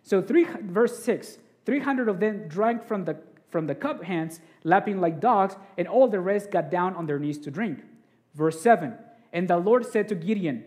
So, 0.04 0.22
three, 0.22 0.46
verse 0.62 1.00
6 1.04 1.40
300 1.66 2.10
of 2.10 2.20
them 2.20 2.48
drank 2.50 2.86
from 2.86 3.06
the, 3.06 3.18
from 3.50 3.68
the 3.68 3.76
cup 3.76 4.04
hands, 4.04 4.42
lapping 4.64 5.00
like 5.00 5.22
dogs, 5.22 5.56
and 5.78 5.88
all 5.88 6.10
the 6.10 6.20
rest 6.20 6.52
got 6.52 6.70
down 6.70 6.96
on 6.96 7.06
their 7.06 7.20
knees 7.20 7.38
to 7.40 7.52
drink. 7.52 7.84
Verse 8.36 8.62
7 8.62 8.94
And 9.32 9.48
the 9.48 9.58
Lord 9.58 9.86
said 9.86 10.10
to 10.10 10.16
Gideon, 10.16 10.64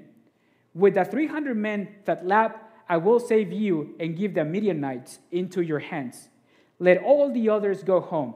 With 0.75 0.95
the 0.95 1.05
300 1.05 1.57
men 1.57 1.89
that 2.07 2.27
lap, 2.27 2.63
I 2.89 2.97
will 2.97 3.21
save 3.21 3.53
you 3.53 3.95
and 4.01 4.17
give 4.17 4.35
the 4.35 4.45
Midianites 4.45 5.19
into 5.31 5.61
your 5.61 5.81
hands. 5.81 6.29
Let 6.79 7.03
all 7.03 7.33
the 7.33 7.49
others 7.49 7.83
go 7.83 8.01
home. 8.01 8.35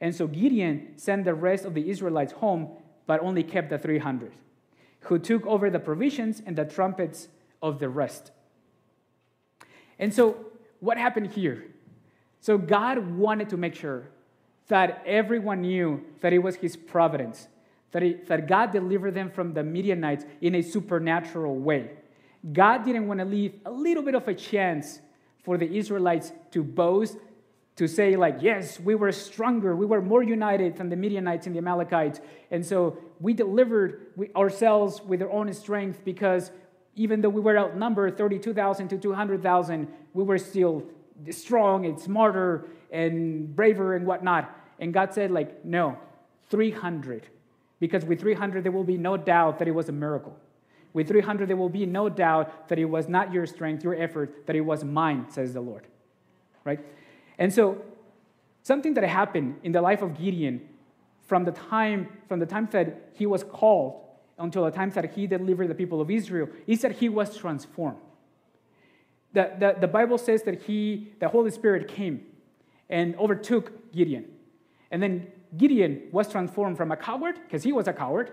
And 0.00 0.14
so 0.14 0.26
Gideon 0.26 0.94
sent 0.96 1.24
the 1.24 1.34
rest 1.34 1.64
of 1.64 1.74
the 1.74 1.90
Israelites 1.90 2.32
home, 2.32 2.70
but 3.06 3.20
only 3.20 3.42
kept 3.42 3.68
the 3.68 3.78
300, 3.78 4.32
who 5.00 5.18
took 5.18 5.44
over 5.46 5.68
the 5.68 5.80
provisions 5.80 6.40
and 6.44 6.56
the 6.56 6.64
trumpets 6.64 7.28
of 7.60 7.78
the 7.78 7.88
rest. 7.88 8.30
And 10.00 10.12
so, 10.12 10.46
what 10.80 10.96
happened 10.96 11.30
here? 11.30 11.66
So, 12.40 12.58
God 12.58 12.98
wanted 13.16 13.50
to 13.50 13.56
make 13.56 13.74
sure 13.76 14.08
that 14.68 15.02
everyone 15.06 15.60
knew 15.60 16.02
that 16.22 16.32
it 16.32 16.38
was 16.38 16.56
His 16.56 16.74
providence, 16.74 17.46
that, 17.92 18.26
that 18.26 18.48
God 18.48 18.72
delivered 18.72 19.14
them 19.14 19.30
from 19.30 19.52
the 19.52 19.62
Midianites 19.62 20.24
in 20.40 20.54
a 20.54 20.62
supernatural 20.62 21.56
way. 21.56 21.90
God 22.52 22.84
didn't 22.84 23.06
want 23.06 23.20
to 23.20 23.26
leave 23.26 23.54
a 23.66 23.70
little 23.70 24.02
bit 24.02 24.14
of 24.14 24.26
a 24.26 24.34
chance 24.34 25.00
for 25.44 25.58
the 25.58 25.70
Israelites 25.76 26.32
to 26.52 26.64
boast, 26.64 27.18
to 27.76 27.86
say, 27.86 28.16
like, 28.16 28.38
yes, 28.40 28.80
we 28.80 28.94
were 28.94 29.12
stronger, 29.12 29.76
we 29.76 29.84
were 29.86 30.00
more 30.00 30.22
united 30.22 30.76
than 30.76 30.88
the 30.88 30.96
Midianites 30.96 31.46
and 31.46 31.54
the 31.54 31.58
Amalekites. 31.58 32.20
And 32.50 32.64
so 32.64 32.98
we 33.20 33.34
delivered 33.34 34.06
ourselves 34.34 35.02
with 35.02 35.20
our 35.20 35.30
own 35.30 35.52
strength 35.52 36.00
because 36.04 36.50
even 37.00 37.22
though 37.22 37.30
we 37.30 37.40
were 37.40 37.56
outnumbered 37.56 38.18
32,000 38.18 38.88
to 38.88 38.98
200,000, 38.98 39.88
we 40.12 40.22
were 40.22 40.36
still 40.36 40.82
strong 41.30 41.86
and 41.86 41.98
smarter 41.98 42.68
and 42.90 43.56
braver 43.56 43.96
and 43.96 44.04
whatnot. 44.06 44.54
And 44.78 44.92
God 44.92 45.14
said, 45.14 45.30
like, 45.30 45.64
no, 45.64 45.96
300. 46.50 47.26
Because 47.78 48.04
with 48.04 48.20
300, 48.20 48.62
there 48.62 48.70
will 48.70 48.84
be 48.84 48.98
no 48.98 49.16
doubt 49.16 49.58
that 49.60 49.66
it 49.66 49.70
was 49.70 49.88
a 49.88 49.92
miracle. 49.92 50.36
With 50.92 51.08
300, 51.08 51.48
there 51.48 51.56
will 51.56 51.70
be 51.70 51.86
no 51.86 52.10
doubt 52.10 52.68
that 52.68 52.78
it 52.78 52.84
was 52.84 53.08
not 53.08 53.32
your 53.32 53.46
strength, 53.46 53.82
your 53.82 53.94
effort, 53.94 54.46
that 54.46 54.54
it 54.54 54.60
was 54.60 54.84
mine, 54.84 55.24
says 55.30 55.54
the 55.54 55.62
Lord. 55.62 55.86
Right? 56.64 56.80
And 57.38 57.50
so, 57.50 57.80
something 58.62 58.92
that 58.92 59.04
happened 59.04 59.60
in 59.62 59.72
the 59.72 59.80
life 59.80 60.02
of 60.02 60.18
Gideon 60.18 60.68
from 61.22 61.44
the 61.44 61.52
time, 61.52 62.08
from 62.28 62.40
the 62.40 62.46
time 62.46 62.68
that 62.72 63.12
he 63.14 63.24
was 63.24 63.42
called 63.42 64.02
until 64.40 64.64
the 64.64 64.70
time 64.70 64.90
that 64.90 65.12
he 65.14 65.26
delivered 65.26 65.68
the 65.68 65.74
people 65.74 66.00
of 66.00 66.10
Israel 66.10 66.48
is 66.66 66.80
that 66.80 66.92
he 66.92 67.08
was 67.08 67.36
transformed. 67.36 67.98
The, 69.32 69.52
the, 69.58 69.76
the 69.82 69.86
Bible 69.86 70.18
says 70.18 70.42
that 70.42 70.62
he, 70.62 71.12
the 71.20 71.28
Holy 71.28 71.50
Spirit 71.50 71.86
came 71.86 72.26
and 72.88 73.14
overtook 73.16 73.92
Gideon. 73.92 74.24
And 74.90 75.00
then 75.00 75.28
Gideon 75.56 76.08
was 76.10 76.28
transformed 76.28 76.76
from 76.76 76.90
a 76.90 76.96
coward, 76.96 77.38
because 77.44 77.62
he 77.62 77.72
was 77.72 77.86
a 77.86 77.92
coward, 77.92 78.32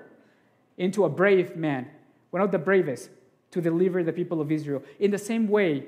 into 0.78 1.06
a 1.06 1.10
brave 1.10 1.56
man, 1.56 1.88
one 2.32 2.41
of 2.41 2.52
the 2.52 2.58
bravest, 2.58 3.10
to 3.52 3.62
deliver 3.62 4.04
the 4.04 4.13
people 4.13 4.41
of 4.41 4.52
Israel. 4.52 4.82
In 5.00 5.12
the 5.12 5.17
same 5.17 5.48
way, 5.48 5.86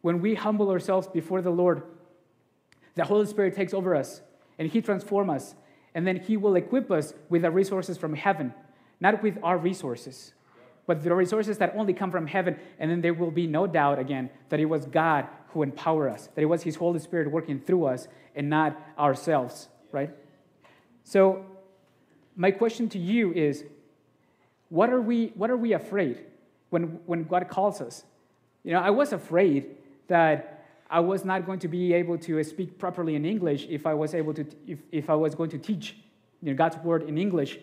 when 0.00 0.20
we 0.20 0.34
humble 0.34 0.70
ourselves 0.70 1.06
before 1.06 1.42
the 1.42 1.50
Lord, 1.50 1.82
the 2.94 3.04
Holy 3.04 3.26
Spirit 3.26 3.54
takes 3.54 3.74
over 3.74 3.94
us 3.94 4.22
and 4.58 4.68
he 4.70 4.80
transforms 4.80 5.30
us. 5.30 5.54
And 5.94 6.06
then 6.06 6.16
he 6.16 6.36
will 6.36 6.56
equip 6.56 6.90
us 6.90 7.14
with 7.28 7.42
the 7.42 7.50
resources 7.50 7.98
from 7.98 8.14
heaven 8.14 8.54
not 9.00 9.22
with 9.22 9.38
our 9.42 9.58
resources, 9.58 10.32
but 10.86 11.02
the 11.02 11.14
resources 11.14 11.58
that 11.58 11.74
only 11.76 11.92
come 11.92 12.10
from 12.10 12.26
heaven. 12.26 12.58
And 12.78 12.90
then 12.90 13.00
there 13.00 13.14
will 13.14 13.30
be 13.30 13.46
no 13.46 13.66
doubt 13.66 13.98
again 13.98 14.30
that 14.48 14.60
it 14.60 14.66
was 14.66 14.86
God 14.86 15.26
who 15.48 15.62
empowered 15.62 16.12
us, 16.12 16.28
that 16.34 16.42
it 16.42 16.46
was 16.46 16.62
His 16.62 16.76
Holy 16.76 16.98
Spirit 16.98 17.30
working 17.30 17.60
through 17.60 17.86
us 17.86 18.08
and 18.34 18.48
not 18.48 18.80
ourselves, 18.98 19.68
right? 19.92 20.10
So, 21.04 21.44
my 22.36 22.50
question 22.50 22.88
to 22.90 22.98
you 22.98 23.32
is 23.32 23.64
what 24.68 24.90
are 24.90 25.00
we, 25.00 25.32
what 25.34 25.50
are 25.50 25.56
we 25.56 25.72
afraid 25.72 26.24
when, 26.70 27.00
when 27.06 27.24
God 27.24 27.48
calls 27.48 27.80
us? 27.80 28.04
You 28.62 28.72
know, 28.72 28.80
I 28.80 28.90
was 28.90 29.12
afraid 29.12 29.76
that 30.08 30.64
I 30.90 31.00
was 31.00 31.24
not 31.24 31.46
going 31.46 31.58
to 31.60 31.68
be 31.68 31.92
able 31.94 32.18
to 32.18 32.42
speak 32.44 32.78
properly 32.78 33.14
in 33.14 33.24
English 33.24 33.66
if 33.70 33.86
I 33.86 33.94
was 33.94 34.14
able 34.14 34.34
to, 34.34 34.46
if, 34.66 34.78
if 34.92 35.10
I 35.10 35.14
was 35.14 35.34
going 35.34 35.50
to 35.50 35.58
teach 35.58 35.96
you 36.42 36.50
know, 36.50 36.56
God's 36.56 36.76
word 36.78 37.04
in 37.08 37.18
English 37.18 37.58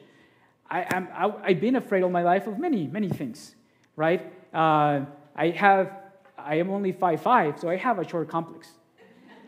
I, 0.70 1.42
have 1.48 1.62
been 1.62 1.76
afraid 1.76 2.04
all 2.04 2.10
my 2.10 2.24
life 2.24 2.48
of 2.48 2.58
many, 2.58 2.88
many 2.88 3.10
things, 3.10 3.56
right? 3.96 4.34
Uh, 4.54 5.02
I 5.36 5.50
have, 5.50 5.92
I 6.38 6.56
am 6.56 6.70
only 6.72 6.92
five 6.92 7.22
five, 7.22 7.60
so 7.60 7.70
I 7.70 7.76
have 7.76 8.00
a 8.00 8.08
short 8.08 8.28
complex. 8.28 8.70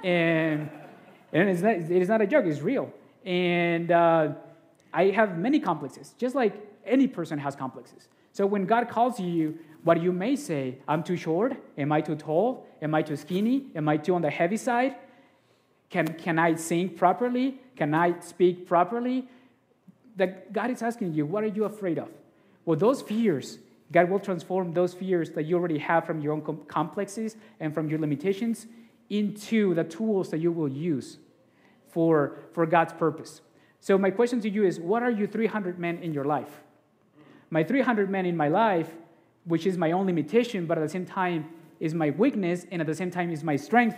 And, 0.04 0.70
And 1.36 1.50
it's 1.50 1.62
not, 1.62 1.74
it 1.74 1.92
is 1.92 2.08
not 2.08 2.22
a 2.22 2.28
joke, 2.28 2.46
it's 2.46 2.62
real. 2.62 2.92
And 3.26 3.92
uh, 3.92 4.30
I 4.94 5.06
have 5.10 5.38
many 5.38 5.60
complexes, 5.60 6.16
just 6.18 6.34
like 6.34 6.54
any 6.86 7.08
person 7.08 7.38
has 7.40 7.58
complexes. 7.58 8.08
So 8.32 8.46
when 8.46 8.66
God 8.66 8.88
calls 8.88 9.20
you, 9.20 9.58
what 9.84 10.02
you 10.02 10.14
may 10.14 10.38
say, 10.38 10.78
I'm 10.88 11.04
too 11.04 11.18
short, 11.18 11.54
am 11.78 11.92
I 11.92 12.00
too 12.00 12.16
tall, 12.16 12.66
am 12.82 12.96
I 12.96 13.02
too 13.02 13.18
skinny, 13.18 13.68
am 13.76 13.90
I 13.90 13.98
too 13.98 14.16
on 14.16 14.22
the 14.22 14.30
heavy 14.30 14.56
side? 14.56 14.96
Can, 15.90 16.08
can 16.14 16.40
I 16.40 16.56
sing 16.56 16.90
properly? 16.90 17.60
Can 17.76 17.94
I 17.94 18.20
speak 18.22 18.66
properly? 18.66 19.28
That 20.16 20.54
God 20.54 20.70
is 20.70 20.82
asking 20.82 21.14
you, 21.14 21.26
what 21.26 21.44
are 21.44 21.48
you 21.48 21.66
afraid 21.66 21.98
of? 21.98 22.10
Well, 22.66 22.78
those 22.78 23.02
fears, 23.02 23.60
God 23.92 24.10
will 24.10 24.20
transform 24.20 24.74
those 24.74 24.94
fears 24.94 25.32
that 25.32 25.44
you 25.44 25.56
already 25.58 25.78
have 25.80 26.06
from 26.06 26.22
your 26.22 26.34
own 26.34 26.60
complexes 26.68 27.36
and 27.60 27.74
from 27.74 27.90
your 27.90 28.00
limitations 28.00 28.68
into 29.10 29.74
the 29.74 29.84
tools 29.84 30.30
that 30.30 30.40
you 30.40 30.52
will 30.52 30.70
use 30.70 31.18
for, 31.88 32.40
for 32.54 32.66
God's 32.66 32.94
purpose. 32.94 33.42
So, 33.80 33.98
my 33.98 34.10
question 34.10 34.42
to 34.42 34.50
you 34.50 34.66
is 34.66 34.80
what 34.80 35.04
are 35.04 35.12
you 35.12 35.28
300 35.28 35.78
men 35.78 36.00
in 36.00 36.14
your 36.14 36.26
life? 36.26 36.64
My 37.52 37.64
300 37.64 38.10
men 38.10 38.26
in 38.26 38.36
my 38.36 38.48
life, 38.48 38.90
which 39.44 39.68
is 39.68 39.78
my 39.78 39.92
own 39.92 40.08
limitation, 40.08 40.66
but 40.66 40.78
at 40.78 40.82
the 40.82 40.90
same 40.90 41.06
time 41.06 41.46
is 41.80 41.94
my 41.94 42.10
weakness, 42.10 42.66
and 42.72 42.82
at 42.82 42.88
the 42.88 42.96
same 42.96 43.12
time 43.12 43.32
is 43.32 43.44
my 43.44 43.56
strength, 43.56 43.98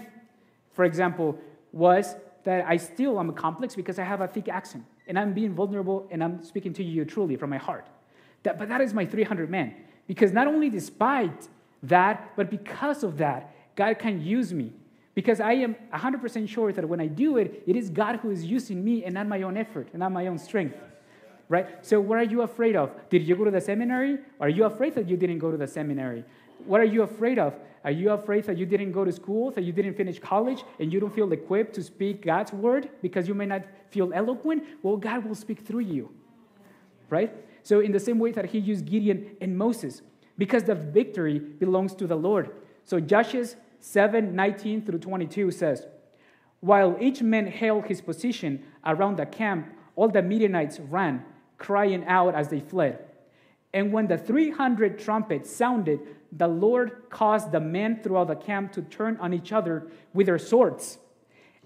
for 0.74 0.84
example, 0.84 1.40
was 1.72 2.16
that 2.44 2.66
I 2.66 2.78
still 2.78 3.20
am 3.20 3.30
a 3.30 3.34
complex 3.34 3.76
because 3.76 3.98
I 3.98 4.04
have 4.04 4.22
a 4.22 4.28
thick 4.28 4.50
accent, 4.50 4.84
and 5.08 5.18
I'm 5.18 5.34
being 5.34 5.54
vulnerable, 5.54 6.08
and 6.12 6.24
I'm 6.24 6.44
speaking 6.44 6.74
to 6.74 6.84
you 6.84 7.06
truly 7.06 7.36
from 7.36 7.50
my 7.50 7.58
heart. 7.58 7.88
That, 8.44 8.60
but 8.60 8.70
that 8.70 8.82
is 8.82 8.94
my 8.94 9.06
300 9.06 9.50
men, 9.50 9.76
because 10.08 10.32
not 10.32 10.48
only 10.48 10.70
despite 10.70 11.48
that, 11.84 12.34
but 12.36 12.50
because 12.50 13.04
of 13.04 13.18
that, 13.18 13.54
God 13.76 14.00
can 14.00 14.24
use 14.24 14.54
me 14.54 14.74
because 15.18 15.40
I 15.40 15.54
am 15.54 15.76
100% 15.92 16.48
sure 16.48 16.72
that 16.72 16.88
when 16.88 17.02
I 17.02 17.08
do 17.08 17.38
it, 17.38 17.64
it 17.66 17.76
is 17.76 17.90
God 17.90 18.18
who 18.18 18.30
is 18.30 18.46
using 18.46 18.86
me 18.86 19.04
and 19.04 19.16
not 19.16 19.28
my 19.28 19.42
own 19.42 19.58
effort 19.58 19.88
and 19.92 20.00
not 20.02 20.12
my 20.12 20.28
own 20.28 20.38
strength. 20.38 20.78
Right? 21.50 21.84
So, 21.84 22.00
what 22.00 22.20
are 22.20 22.24
you 22.24 22.44
afraid 22.44 22.76
of? 22.76 22.92
Did 23.10 23.24
you 23.24 23.36
go 23.36 23.44
to 23.44 23.50
the 23.50 23.60
seminary? 23.60 24.20
Are 24.40 24.48
you 24.48 24.66
afraid 24.66 24.94
that 24.94 25.10
you 25.10 25.18
didn't 25.18 25.40
go 25.40 25.50
to 25.50 25.58
the 25.58 25.66
seminary? 25.66 26.24
What 26.68 26.82
are 26.82 26.92
you 26.96 27.02
afraid 27.02 27.40
of? 27.40 27.56
Are 27.84 27.92
you 27.92 28.12
afraid 28.12 28.46
that 28.46 28.58
you 28.58 28.66
didn't 28.66 28.92
go 28.92 29.06
to 29.06 29.12
school, 29.12 29.52
that 29.52 29.64
you 29.64 29.72
didn't 29.72 29.96
finish 29.96 30.20
college, 30.20 30.64
and 30.80 30.92
you 30.92 31.00
don't 31.00 31.14
feel 31.14 31.32
equipped 31.32 31.76
to 31.76 31.84
speak 31.84 32.24
God's 32.24 32.52
word 32.52 32.90
because 33.02 33.28
you 33.28 33.34
may 33.34 33.46
not 33.46 33.64
feel 33.90 34.12
eloquent? 34.14 34.64
Well, 34.84 34.98
God 34.98 35.26
will 35.26 35.36
speak 35.36 35.66
through 35.66 35.82
you. 35.82 36.12
Right? 37.10 37.34
So, 37.64 37.80
in 37.80 37.92
the 37.92 38.00
same 38.00 38.20
way 38.20 38.32
that 38.32 38.46
He 38.46 38.60
used 38.60 38.86
Gideon 38.86 39.38
and 39.40 39.58
Moses, 39.58 40.02
because 40.38 40.64
the 40.64 40.76
victory 40.76 41.40
belongs 41.40 41.94
to 41.96 42.08
the 42.08 42.16
Lord. 42.16 42.52
So, 42.84 43.00
Judges 43.00 43.56
7 43.80 44.36
19 44.36 44.86
through 44.86 45.00
22 45.00 45.52
says, 45.52 45.86
While 46.60 46.98
each 47.00 47.22
man 47.22 47.48
held 47.48 47.86
his 47.86 48.02
position 48.02 48.64
around 48.86 49.18
the 49.18 49.26
camp, 49.26 49.74
all 49.96 50.10
the 50.10 50.22
Midianites 50.22 50.80
ran, 50.80 51.24
crying 51.58 52.06
out 52.06 52.36
as 52.36 52.50
they 52.50 52.60
fled. 52.60 53.00
And 53.74 53.92
when 53.92 54.08
the 54.08 54.18
300 54.18 54.98
trumpets 54.98 55.50
sounded, 55.50 56.00
the 56.32 56.48
Lord 56.48 57.04
caused 57.10 57.52
the 57.52 57.60
men 57.60 58.02
throughout 58.02 58.28
the 58.28 58.36
camp 58.36 58.74
to 58.74 58.82
turn 58.82 59.18
on 59.18 59.34
each 59.34 59.52
other 59.52 59.88
with 60.14 60.28
their 60.28 60.40
swords. 60.40 60.98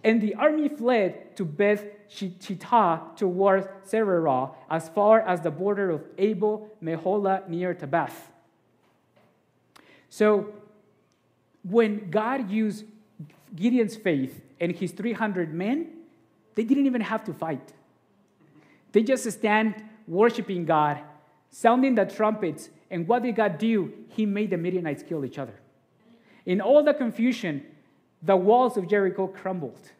And 0.03 0.21
the 0.21 0.35
army 0.35 0.67
fled 0.67 1.35
to 1.37 1.45
Beth 1.45 1.85
Shittah 2.09 3.15
toward 3.15 3.69
Zererah, 3.85 4.53
as 4.69 4.89
far 4.89 5.21
as 5.21 5.41
the 5.41 5.51
border 5.51 5.91
of 5.91 6.03
Abel 6.17 6.69
Meholah 6.83 7.47
near 7.47 7.73
Tabbath. 7.73 8.13
So 10.09 10.53
when 11.63 12.09
God 12.09 12.49
used 12.49 12.85
Gideon's 13.55 13.95
faith 13.95 14.41
and 14.59 14.71
his 14.71 14.91
300 14.91 15.53
men, 15.53 15.87
they 16.55 16.63
didn't 16.63 16.85
even 16.85 17.01
have 17.01 17.23
to 17.25 17.33
fight. 17.33 17.73
They 18.91 19.03
just 19.03 19.29
stand 19.31 19.83
worshiping 20.07 20.65
God, 20.65 20.99
sounding 21.49 21.95
the 21.95 22.05
trumpets, 22.05 22.69
and 22.91 23.07
what 23.07 23.23
did 23.23 23.35
God 23.35 23.57
do? 23.57 23.91
He 24.09 24.25
made 24.25 24.51
the 24.51 24.57
Midianites 24.57 25.01
kill 25.01 25.25
each 25.25 25.39
other. 25.39 25.59
In 26.45 26.61
all 26.61 26.83
the 26.83 26.93
confusion, 26.93 27.63
the 28.21 28.35
walls 28.35 28.77
of 28.77 28.87
Jericho 28.87 29.27
crumbled, 29.27 29.91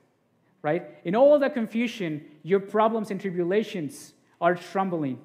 right? 0.62 0.84
In 1.06 1.16
all 1.16 1.40
the 1.40 1.50
confusion, 1.50 2.24
your 2.44 2.60
problems 2.60 3.10
and 3.10 3.20
tribulations 3.20 4.14
are 4.40 4.56
trembling. 4.56 5.20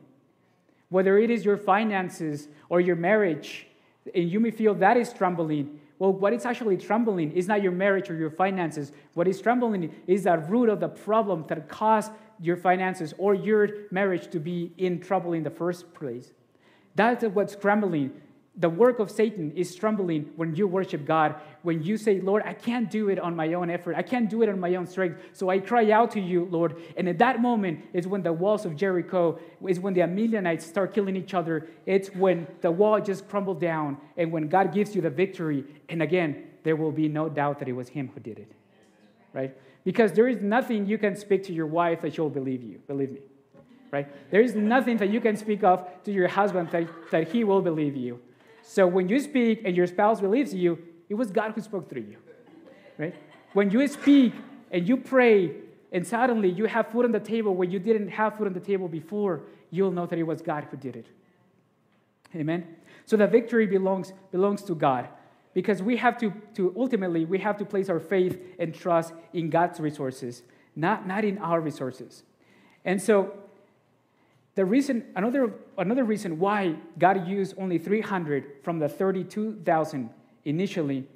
Whether 0.89 1.19
it 1.19 1.31
is 1.31 1.45
your 1.45 1.57
finances 1.57 2.49
or 2.69 2.81
your 2.81 2.97
marriage, 2.97 3.67
and 4.15 4.31
you 4.31 4.39
may 4.39 4.53
feel 4.53 4.75
that 4.75 4.97
is 4.97 5.13
trembling, 5.13 5.81
well, 5.99 6.13
what 6.13 6.33
is 6.33 6.45
actually 6.45 6.77
trembling 6.77 7.33
is 7.33 7.49
not 7.49 7.63
your 7.63 7.73
marriage 7.73 8.11
or 8.11 8.17
your 8.17 8.31
finances. 8.31 8.93
What 9.15 9.27
is 9.27 9.41
trembling 9.41 9.95
is 10.07 10.25
the 10.25 10.39
root 10.39 10.69
of 10.69 10.79
the 10.79 10.89
problem 10.89 11.45
that 11.49 11.69
caused 11.69 12.13
your 12.39 12.57
finances 12.57 13.15
or 13.19 13.35
your 13.35 13.69
marriage 13.91 14.31
to 14.31 14.39
be 14.39 14.73
in 14.77 15.01
trouble 15.01 15.33
in 15.33 15.43
the 15.43 15.51
first 15.51 15.93
place. 15.95 16.33
That's 16.97 17.25
what's 17.25 17.55
trembling 17.55 18.11
the 18.59 18.71
work 18.71 19.01
of 19.01 19.11
Satan 19.11 19.53
is 19.53 19.75
trembling 19.75 20.31
when 20.37 20.55
you 20.55 20.67
worship 20.67 21.05
God, 21.05 21.35
when 21.63 21.83
you 21.83 21.99
say, 21.99 22.21
Lord, 22.21 22.43
I 22.47 22.55
can't 22.55 22.91
do 22.91 23.11
it 23.11 23.19
on 23.19 23.37
my 23.37 23.53
own 23.53 23.69
effort. 23.69 23.97
I 23.97 24.03
can't 24.03 24.31
do 24.31 24.43
it 24.43 24.49
on 24.49 24.59
my 24.59 24.75
own 24.77 24.87
strength. 24.87 25.21
So 25.35 25.51
I 25.51 25.59
cry 25.59 25.91
out 25.91 26.11
to 26.13 26.21
you, 26.21 26.47
Lord. 26.47 26.77
And 26.97 27.07
at 27.07 27.19
that 27.19 27.43
moment 27.43 27.85
is 27.93 28.07
when 28.07 28.23
the 28.23 28.33
walls 28.33 28.65
of 28.65 28.75
Jericho, 28.75 29.39
is 29.67 29.79
when 29.79 29.93
the 29.93 30.03
Amalekites 30.03 30.65
start 30.65 30.95
killing 30.95 31.17
each 31.17 31.35
other. 31.35 31.69
It's 31.85 32.09
when 32.15 32.47
the 32.63 32.71
wall 32.71 32.99
just 32.99 33.29
crumbles 33.29 33.61
down 33.61 33.99
and 34.17 34.33
when 34.33 34.49
God 34.49 34.73
gives 34.73 34.95
you 34.95 35.03
the 35.03 35.11
victory. 35.11 35.65
And 35.91 36.03
again, 36.03 36.45
there 36.63 36.77
will 36.77 36.93
be 36.93 37.09
no 37.09 37.29
doubt 37.29 37.59
that 37.59 37.69
it 37.69 37.75
was 37.75 37.91
Him 37.91 38.11
who 38.15 38.21
did 38.21 38.39
it. 38.39 38.51
Right? 39.35 39.55
Because 39.85 40.13
there 40.13 40.29
is 40.29 40.41
nothing 40.41 40.87
you 40.87 40.97
can 40.97 41.15
speak 41.15 41.45
to 41.45 41.53
your 41.53 41.67
wife 41.67 42.01
that 42.01 42.15
she'll 42.15 42.31
believe 42.31 42.63
you. 42.63 42.81
Believe 42.87 43.13
me. 43.13 43.21
Right? 43.91 44.09
There 44.31 44.41
is 44.41 44.55
nothing 44.55 44.97
that 44.99 45.11
you 45.11 45.21
can 45.21 45.37
speak 45.37 45.63
of 45.63 45.87
to 46.05 46.13
your 46.13 46.29
husband 46.29 46.71
that, 46.71 46.89
that 47.11 47.29
he 47.29 47.45
will 47.45 47.63
believe 47.63 47.97
you. 47.97 48.21
So 48.63 48.87
when 48.87 49.09
you 49.09 49.21
speak 49.21 49.63
and 49.65 49.77
your 49.77 49.87
spouse 49.87 50.21
believes 50.21 50.53
you, 50.53 50.79
it 51.09 51.15
was 51.15 51.31
God 51.31 51.53
who 51.53 51.61
spoke 51.61 51.89
through 51.89 52.03
you. 52.03 52.17
Right? 52.99 53.15
When 53.53 53.71
you 53.71 53.87
speak 53.89 54.35
and 54.71 54.89
you 54.89 54.97
pray 54.97 55.53
and 55.93 56.07
suddenly 56.07 56.51
you 56.51 56.65
have 56.65 56.89
food 56.89 57.05
on 57.05 57.13
the 57.13 57.21
table 57.21 57.55
where 57.55 57.69
you 57.69 57.79
didn't 57.79 58.09
have 58.09 58.37
food 58.37 58.49
on 58.49 58.53
the 58.53 58.61
table 58.61 58.89
before, 58.89 59.43
you'll 59.71 59.93
know 59.93 60.07
that 60.07 60.19
it 60.19 60.25
was 60.25 60.43
God 60.43 60.67
who 60.71 60.77
did 60.77 60.97
it. 60.97 61.07
Amen. 62.35 62.67
So 63.05 63.17
the 63.17 63.27
victory 63.27 63.67
belongs 63.67 64.13
belongs 64.33 64.63
to 64.65 64.75
God 64.75 65.09
because 65.55 65.83
we 65.83 65.97
have 65.97 66.19
to, 66.19 66.35
to 66.55 66.75
ultimately 66.77 67.25
we 67.25 67.39
have 67.39 67.57
to 67.57 67.65
place 67.65 67.89
our 67.89 67.99
faith 67.99 68.39
and 68.59 68.75
trust 68.75 69.15
in 69.33 69.49
God's 69.49 69.81
resources, 69.81 70.43
not, 70.75 71.07
not 71.07 71.25
in 71.25 71.39
our 71.39 71.63
resources. 71.63 72.25
And 72.85 73.01
so 73.01 73.33
the 74.57 74.65
reason, 74.65 75.05
another, 75.15 75.53
another 75.77 76.03
reason 76.03 76.39
why 76.39 76.77
God 76.99 77.29
used 77.29 77.55
only 77.59 77.79
300 77.79 78.65
from 78.65 78.79
the 78.79 78.89
32,000 78.89 80.11
initially 80.47 81.07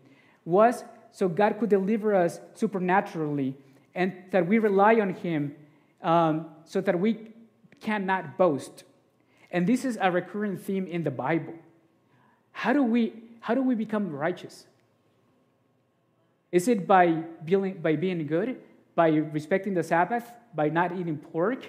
was 0.44 0.84
so 1.10 1.26
God 1.26 1.58
could 1.58 1.70
deliver 1.70 2.14
us 2.14 2.38
supernaturally 2.54 3.56
and 3.94 4.12
that 4.30 4.46
we 4.46 4.58
rely 4.58 5.00
on 5.00 5.14
Him 5.14 5.56
um, 6.02 6.50
so 6.66 6.82
that 6.82 7.00
we 7.00 7.32
cannot 7.80 8.36
boast. 8.36 8.84
And 9.50 9.66
this 9.66 9.86
is 9.86 9.98
a 10.00 10.10
recurring 10.10 10.58
theme 10.58 10.86
in 10.86 11.02
the 11.02 11.10
Bible. 11.10 11.54
How 12.52 12.74
do 12.74 12.82
we, 12.82 13.14
how 13.40 13.54
do 13.54 13.62
we 13.62 13.74
become 13.74 14.10
righteous? 14.10 14.66
Is 16.52 16.68
it 16.68 16.86
by 16.86 17.22
being, 17.42 17.78
by 17.80 17.96
being 17.96 18.26
good, 18.26 18.60
by 18.94 19.08
respecting 19.08 19.72
the 19.72 19.82
Sabbath, 19.82 20.30
by 20.54 20.68
not 20.68 20.92
eating 20.92 21.16
pork? 21.16 21.66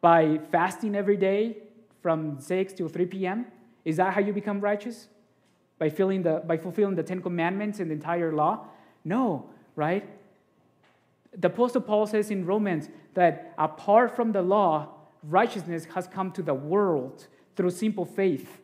By 0.00 0.38
fasting 0.50 0.94
every 0.94 1.16
day 1.16 1.58
from 2.02 2.40
6 2.40 2.72
to 2.74 2.88
3 2.88 3.06
p.m.? 3.06 3.46
Is 3.84 3.96
that 3.96 4.14
how 4.14 4.20
you 4.20 4.32
become 4.32 4.60
righteous? 4.60 5.08
By, 5.78 5.88
filling 5.88 6.22
the, 6.22 6.42
by 6.46 6.56
fulfilling 6.56 6.94
the 6.94 7.02
Ten 7.02 7.22
Commandments 7.22 7.80
and 7.80 7.90
the 7.90 7.94
entire 7.94 8.32
law? 8.32 8.66
No, 9.04 9.48
right? 9.76 10.08
The 11.36 11.48
Apostle 11.48 11.82
Paul 11.82 12.06
says 12.06 12.30
in 12.30 12.46
Romans 12.46 12.88
that 13.14 13.54
apart 13.58 14.14
from 14.14 14.32
the 14.32 14.42
law, 14.42 14.88
righteousness 15.22 15.86
has 15.94 16.06
come 16.06 16.32
to 16.32 16.42
the 16.42 16.54
world 16.54 17.26
through 17.56 17.70
simple 17.70 18.04
faith, 18.04 18.60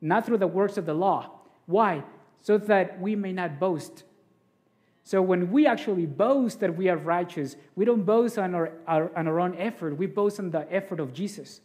not 0.00 0.26
through 0.26 0.38
the 0.38 0.46
works 0.46 0.76
of 0.76 0.86
the 0.86 0.94
law. 0.94 1.30
Why? 1.66 2.02
So 2.42 2.58
that 2.58 3.00
we 3.00 3.14
may 3.14 3.32
not 3.32 3.60
boast. 3.60 4.04
So 5.10 5.20
when 5.20 5.50
we 5.50 5.66
actually 5.66 6.06
boast 6.06 6.60
that 6.60 6.76
we 6.76 6.88
are 6.88 6.96
righteous, 6.96 7.56
we 7.74 7.84
don't 7.84 8.04
boast 8.04 8.38
on 8.38 8.54
our, 8.54 8.70
our, 8.86 9.10
on 9.18 9.26
our 9.26 9.40
own 9.40 9.56
effort. 9.56 9.96
We 9.96 10.06
boast 10.06 10.38
on 10.38 10.52
the 10.52 10.72
effort 10.72 11.00
of 11.00 11.12
Jesus. 11.12 11.62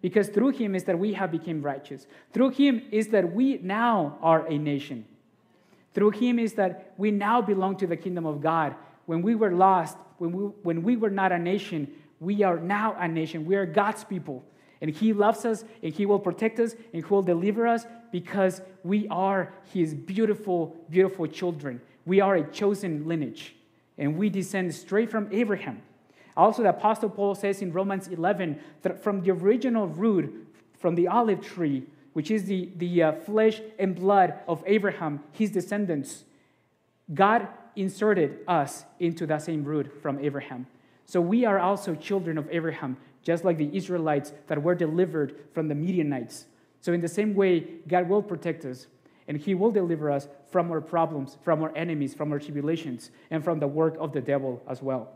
Because 0.00 0.28
through 0.28 0.48
him 0.48 0.74
is 0.74 0.82
that 0.82 0.98
we 0.98 1.12
have 1.12 1.30
become 1.30 1.62
righteous. 1.62 2.08
Through 2.32 2.50
him 2.50 2.82
is 2.90 3.06
that 3.10 3.32
we 3.32 3.58
now 3.62 4.18
are 4.20 4.44
a 4.44 4.58
nation. 4.58 5.04
Through 5.94 6.10
him 6.10 6.40
is 6.40 6.54
that 6.54 6.94
we 6.96 7.12
now 7.12 7.40
belong 7.40 7.76
to 7.76 7.86
the 7.86 7.96
kingdom 7.96 8.26
of 8.26 8.40
God. 8.40 8.74
When 9.06 9.22
we 9.22 9.36
were 9.36 9.52
lost, 9.52 9.96
when 10.18 10.32
we, 10.32 10.42
when 10.64 10.82
we 10.82 10.96
were 10.96 11.10
not 11.10 11.30
a 11.30 11.38
nation, 11.38 11.92
we 12.18 12.42
are 12.42 12.58
now 12.58 12.96
a 12.98 13.06
nation. 13.06 13.46
We 13.46 13.54
are 13.54 13.66
God's 13.66 14.02
people. 14.02 14.44
And 14.80 14.90
he 14.90 15.12
loves 15.12 15.44
us, 15.44 15.64
and 15.80 15.94
he 15.94 16.06
will 16.06 16.18
protect 16.18 16.58
us, 16.58 16.72
and 16.92 17.04
he 17.04 17.08
will 17.08 17.22
deliver 17.22 17.68
us 17.68 17.86
because 18.10 18.62
we 18.82 19.06
are 19.10 19.54
his 19.72 19.94
beautiful, 19.94 20.76
beautiful 20.90 21.28
children. 21.28 21.80
We 22.10 22.20
are 22.20 22.34
a 22.34 22.42
chosen 22.42 23.06
lineage. 23.06 23.54
and 23.96 24.18
we 24.18 24.30
descend 24.30 24.74
straight 24.74 25.12
from 25.12 25.28
Abraham. 25.30 25.80
Also, 26.36 26.64
the 26.64 26.70
Apostle 26.70 27.08
Paul 27.08 27.36
says 27.36 27.62
in 27.62 27.72
Romans 27.72 28.08
11 28.08 28.58
that 28.82 29.00
from 29.00 29.22
the 29.22 29.30
original 29.30 29.86
root, 29.86 30.48
from 30.76 30.96
the 30.96 31.06
olive 31.06 31.40
tree, 31.40 31.84
which 32.14 32.32
is 32.32 32.46
the, 32.46 32.68
the 32.78 33.00
uh, 33.00 33.12
flesh 33.12 33.60
and 33.78 33.94
blood 33.94 34.40
of 34.48 34.64
Abraham, 34.66 35.22
his 35.30 35.52
descendants, 35.52 36.24
God 37.14 37.46
inserted 37.76 38.40
us 38.48 38.84
into 38.98 39.24
that 39.26 39.42
same 39.42 39.62
root 39.62 40.02
from 40.02 40.18
Abraham. 40.18 40.66
So 41.06 41.20
we 41.20 41.44
are 41.44 41.60
also 41.60 41.94
children 41.94 42.38
of 42.38 42.48
Abraham, 42.50 42.96
just 43.22 43.44
like 43.44 43.56
the 43.56 43.70
Israelites 43.72 44.32
that 44.48 44.60
were 44.60 44.74
delivered 44.74 45.36
from 45.54 45.68
the 45.68 45.76
Midianites. 45.76 46.46
So, 46.80 46.92
in 46.92 47.02
the 47.02 47.14
same 47.20 47.34
way, 47.34 47.60
God 47.86 48.08
will 48.08 48.22
protect 48.22 48.64
us 48.64 48.88
and 49.30 49.38
He 49.38 49.54
will 49.54 49.70
deliver 49.70 50.10
us 50.10 50.26
from 50.50 50.72
our 50.72 50.80
problems, 50.80 51.38
from 51.44 51.62
our 51.62 51.72
enemies, 51.76 52.14
from 52.14 52.32
our 52.32 52.40
tribulations, 52.40 53.12
and 53.30 53.44
from 53.44 53.60
the 53.60 53.68
work 53.68 53.96
of 54.00 54.12
the 54.12 54.20
devil 54.20 54.60
as 54.68 54.82
well. 54.82 55.08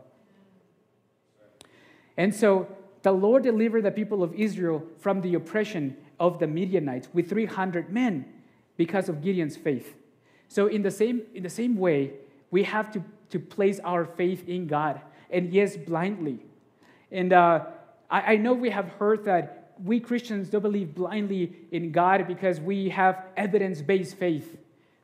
And 2.15 2.33
so, 2.33 2.65
the 3.01 3.11
Lord 3.11 3.43
delivered 3.43 3.83
the 3.83 3.91
people 3.91 4.23
of 4.23 4.33
Israel 4.33 4.87
from 4.99 5.19
the 5.19 5.33
oppression 5.33 5.97
of 6.17 6.39
the 6.39 6.47
Midianites 6.47 7.09
with 7.13 7.27
300 7.27 7.91
men 7.91 8.23
because 8.77 9.09
of 9.09 9.21
Gideon's 9.21 9.57
faith. 9.57 9.95
So, 10.47 10.67
in 10.67 10.81
the 10.81 10.91
same, 10.91 11.23
in 11.33 11.43
the 11.43 11.49
same 11.49 11.75
way, 11.75 12.13
we 12.51 12.63
have 12.63 12.93
to, 12.93 13.03
to 13.31 13.37
place 13.37 13.81
our 13.83 14.05
faith 14.05 14.47
in 14.47 14.65
God, 14.67 15.01
and 15.29 15.51
yes, 15.51 15.75
blindly. 15.75 16.39
And 17.11 17.33
uh, 17.33 17.65
I, 18.09 18.35
I 18.35 18.35
know 18.37 18.53
we 18.53 18.69
have 18.69 18.87
heard 18.91 19.25
that 19.25 19.64
we 19.83 19.99
Christians 19.99 20.49
don't 20.49 20.61
believe 20.61 20.95
blindly 20.95 21.53
in 21.71 21.91
God 21.91 22.27
because 22.27 22.59
we 22.59 22.89
have 22.89 23.25
evidence 23.35 23.81
based 23.81 24.15
faith. 24.15 24.57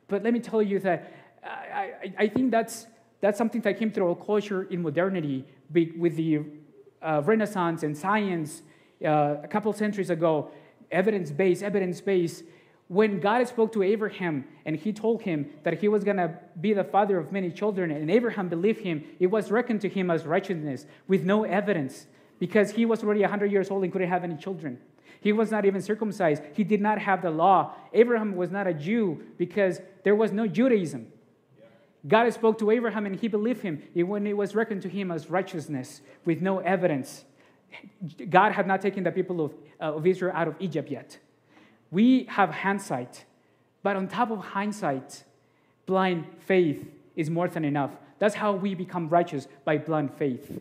But 0.07 0.23
let 0.23 0.33
me 0.33 0.39
tell 0.39 0.61
you 0.61 0.79
that 0.79 1.11
I, 1.43 1.47
I, 1.47 2.13
I, 2.19 2.27
think 2.27 2.51
that's, 2.51 2.85
that's 3.19 3.37
something 3.37 3.61
that 3.61 3.79
came 3.79 3.91
through 3.91 4.09
our 4.09 4.15
culture 4.15 4.63
in 4.63 4.81
modernity 4.81 5.45
with 5.73 6.15
the 6.15 6.41
uh, 7.01 7.21
Renaissance 7.25 7.83
and 7.83 7.97
science 7.97 8.61
uh, 9.03 9.37
a 9.43 9.47
couple 9.47 9.71
centuries 9.73 10.09
ago. 10.09 10.51
Evidence 10.91 11.31
based, 11.31 11.63
evidence 11.63 12.01
based. 12.01 12.43
When 12.87 13.21
God 13.21 13.47
spoke 13.47 13.71
to 13.73 13.83
Abraham 13.83 14.45
and 14.65 14.75
he 14.75 14.91
told 14.91 15.21
him 15.21 15.49
that 15.63 15.79
he 15.79 15.87
was 15.87 16.03
going 16.03 16.17
to 16.17 16.37
be 16.59 16.73
the 16.73 16.83
father 16.83 17.17
of 17.17 17.31
many 17.31 17.49
children, 17.49 17.89
and 17.89 18.11
Abraham 18.11 18.49
believed 18.49 18.81
him, 18.81 19.05
it 19.17 19.27
was 19.27 19.49
reckoned 19.49 19.79
to 19.81 19.89
him 19.89 20.11
as 20.11 20.25
righteousness 20.25 20.85
with 21.07 21.23
no 21.23 21.45
evidence 21.45 22.05
because 22.41 22.71
he 22.71 22.87
was 22.87 23.03
already 23.03 23.21
100 23.21 23.51
years 23.51 23.69
old 23.69 23.83
and 23.83 23.93
couldn't 23.93 24.09
have 24.09 24.23
any 24.23 24.35
children. 24.35 24.79
He 25.19 25.31
was 25.31 25.51
not 25.51 25.63
even 25.63 25.79
circumcised. 25.79 26.41
He 26.55 26.63
did 26.63 26.81
not 26.81 26.97
have 26.97 27.21
the 27.21 27.29
law. 27.29 27.75
Abraham 27.93 28.35
was 28.35 28.49
not 28.49 28.65
a 28.65 28.73
Jew 28.73 29.21
because 29.37 29.79
there 30.03 30.15
was 30.15 30.31
no 30.31 30.47
Judaism. 30.47 31.05
God 32.07 32.33
spoke 32.33 32.57
to 32.57 32.71
Abraham 32.71 33.05
and 33.05 33.15
he 33.15 33.27
believed 33.27 33.61
him 33.61 33.83
when 33.93 34.25
it 34.25 34.35
was 34.35 34.55
reckoned 34.55 34.81
to 34.81 34.89
him 34.89 35.11
as 35.11 35.29
righteousness 35.29 36.01
with 36.25 36.41
no 36.41 36.57
evidence. 36.57 37.25
God 38.27 38.53
had 38.53 38.65
not 38.65 38.81
taken 38.81 39.03
the 39.03 39.11
people 39.11 39.45
of, 39.45 39.53
uh, 39.79 39.93
of 39.93 40.07
Israel 40.07 40.33
out 40.35 40.47
of 40.47 40.55
Egypt 40.59 40.89
yet. 40.89 41.19
We 41.91 42.23
have 42.23 42.49
hindsight, 42.49 43.23
but 43.83 43.95
on 43.95 44.07
top 44.07 44.31
of 44.31 44.39
hindsight, 44.39 45.25
blind 45.85 46.25
faith 46.39 46.83
is 47.15 47.29
more 47.29 47.47
than 47.47 47.65
enough. 47.65 47.91
That's 48.17 48.33
how 48.33 48.53
we 48.53 48.73
become 48.73 49.09
righteous 49.09 49.47
by 49.63 49.77
blind 49.77 50.15
faith 50.15 50.59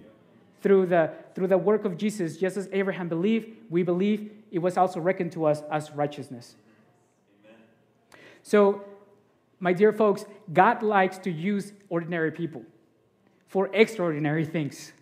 through 0.62 0.87
the, 0.87 1.11
through 1.35 1.49
the 1.49 1.59
work 1.59 1.85
of 1.85 1.96
Jesus, 1.96 2.37
just 2.37 2.57
as 2.57 2.68
Abraham 2.73 3.09
believed, 3.09 3.49
we 3.70 3.83
believe 3.83 4.31
it 4.51 4.59
was 4.59 4.77
also 4.77 5.01
reckoned 5.01 5.33
to 5.33 5.46
us 5.46 5.62
as 5.70 5.90
righteousness. 5.92 6.57
Amen. 7.44 7.61
So, 8.42 8.85
my 9.59 9.73
dear 9.73 9.92
folks, 9.92 10.25
God 10.53 10.83
likes 10.83 11.18
to 11.18 11.31
use 11.31 11.73
ordinary 11.88 12.31
people 12.31 12.62
for 13.46 13.70
extraordinary 13.75 14.44
things. 14.44 14.92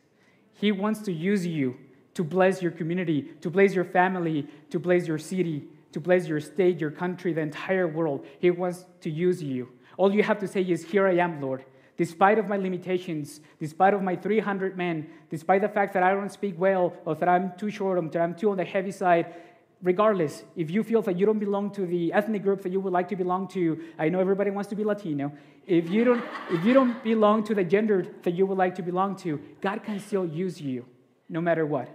He 0.54 0.72
wants 0.72 1.00
to 1.02 1.12
use 1.12 1.46
you 1.46 1.76
to 2.14 2.24
bless 2.24 2.60
your 2.60 2.72
community, 2.72 3.22
to 3.40 3.50
bless 3.50 3.74
your 3.74 3.84
family, 3.84 4.48
to 4.70 4.78
bless 4.80 5.06
your 5.06 5.18
city, 5.18 5.64
to 5.92 6.00
bless 6.00 6.26
your 6.26 6.40
state, 6.40 6.80
your 6.80 6.90
country, 6.90 7.32
the 7.32 7.40
entire 7.40 7.86
world. 7.86 8.26
He 8.40 8.50
wants 8.50 8.84
to 9.02 9.10
use 9.10 9.42
you. 9.42 9.68
All 9.96 10.12
you 10.12 10.22
have 10.22 10.38
to 10.40 10.48
say 10.48 10.62
is, 10.62 10.84
Here 10.84 11.06
I 11.06 11.16
am, 11.16 11.40
Lord 11.40 11.64
despite 11.98 12.38
of 12.38 12.48
my 12.48 12.56
limitations, 12.56 13.40
despite 13.58 13.92
of 13.92 14.02
my 14.02 14.16
300 14.16 14.76
men, 14.76 15.06
despite 15.28 15.60
the 15.60 15.68
fact 15.68 15.92
that 15.92 16.02
I 16.02 16.12
don't 16.12 16.32
speak 16.32 16.54
well, 16.56 16.94
or 17.04 17.16
that 17.16 17.28
I'm 17.28 17.52
too 17.58 17.70
short, 17.70 17.98
or 17.98 18.08
that 18.08 18.22
I'm 18.22 18.34
too 18.34 18.50
on 18.50 18.56
the 18.56 18.64
heavy 18.64 18.92
side, 18.92 19.34
regardless, 19.82 20.44
if 20.56 20.70
you 20.70 20.84
feel 20.84 21.02
that 21.02 21.18
you 21.18 21.26
don't 21.26 21.40
belong 21.40 21.72
to 21.72 21.84
the 21.84 22.12
ethnic 22.12 22.44
group 22.44 22.62
that 22.62 22.70
you 22.70 22.80
would 22.80 22.92
like 22.92 23.08
to 23.08 23.16
belong 23.16 23.48
to, 23.48 23.80
I 23.98 24.08
know 24.08 24.20
everybody 24.20 24.50
wants 24.50 24.70
to 24.70 24.76
be 24.76 24.84
Latino. 24.84 25.32
If 25.66 25.90
you 25.90 26.04
don't, 26.04 26.24
if 26.50 26.64
you 26.64 26.72
don't 26.72 27.02
belong 27.02 27.44
to 27.44 27.54
the 27.54 27.64
gender 27.64 28.06
that 28.22 28.30
you 28.30 28.46
would 28.46 28.58
like 28.58 28.76
to 28.76 28.82
belong 28.82 29.16
to, 29.16 29.40
God 29.60 29.82
can 29.82 29.98
still 29.98 30.24
use 30.24 30.60
you, 30.60 30.86
no 31.28 31.40
matter 31.40 31.66
what. 31.66 31.88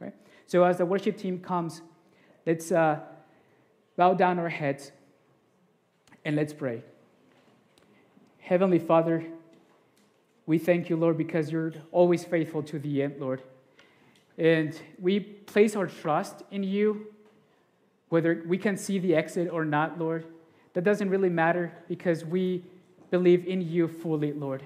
Right? 0.00 0.14
So 0.46 0.64
as 0.64 0.78
the 0.78 0.86
worship 0.86 1.18
team 1.18 1.38
comes, 1.38 1.82
let's 2.46 2.72
uh, 2.72 3.00
bow 3.96 4.14
down 4.14 4.38
our 4.38 4.48
heads 4.48 4.90
and 6.24 6.34
let's 6.34 6.54
pray. 6.54 6.82
Heavenly 8.48 8.78
Father, 8.78 9.22
we 10.46 10.56
thank 10.56 10.88
you, 10.88 10.96
Lord, 10.96 11.18
because 11.18 11.52
you're 11.52 11.74
always 11.92 12.24
faithful 12.24 12.62
to 12.62 12.78
the 12.78 13.02
end, 13.02 13.16
Lord. 13.20 13.42
And 14.38 14.74
we 14.98 15.20
place 15.20 15.76
our 15.76 15.86
trust 15.86 16.44
in 16.50 16.62
you, 16.62 17.08
whether 18.08 18.42
we 18.46 18.56
can 18.56 18.78
see 18.78 18.98
the 18.98 19.14
exit 19.14 19.50
or 19.52 19.66
not, 19.66 19.98
Lord. 19.98 20.24
That 20.72 20.82
doesn't 20.82 21.10
really 21.10 21.28
matter 21.28 21.74
because 21.88 22.24
we 22.24 22.64
believe 23.10 23.46
in 23.46 23.60
you 23.60 23.86
fully, 23.86 24.32
Lord. 24.32 24.62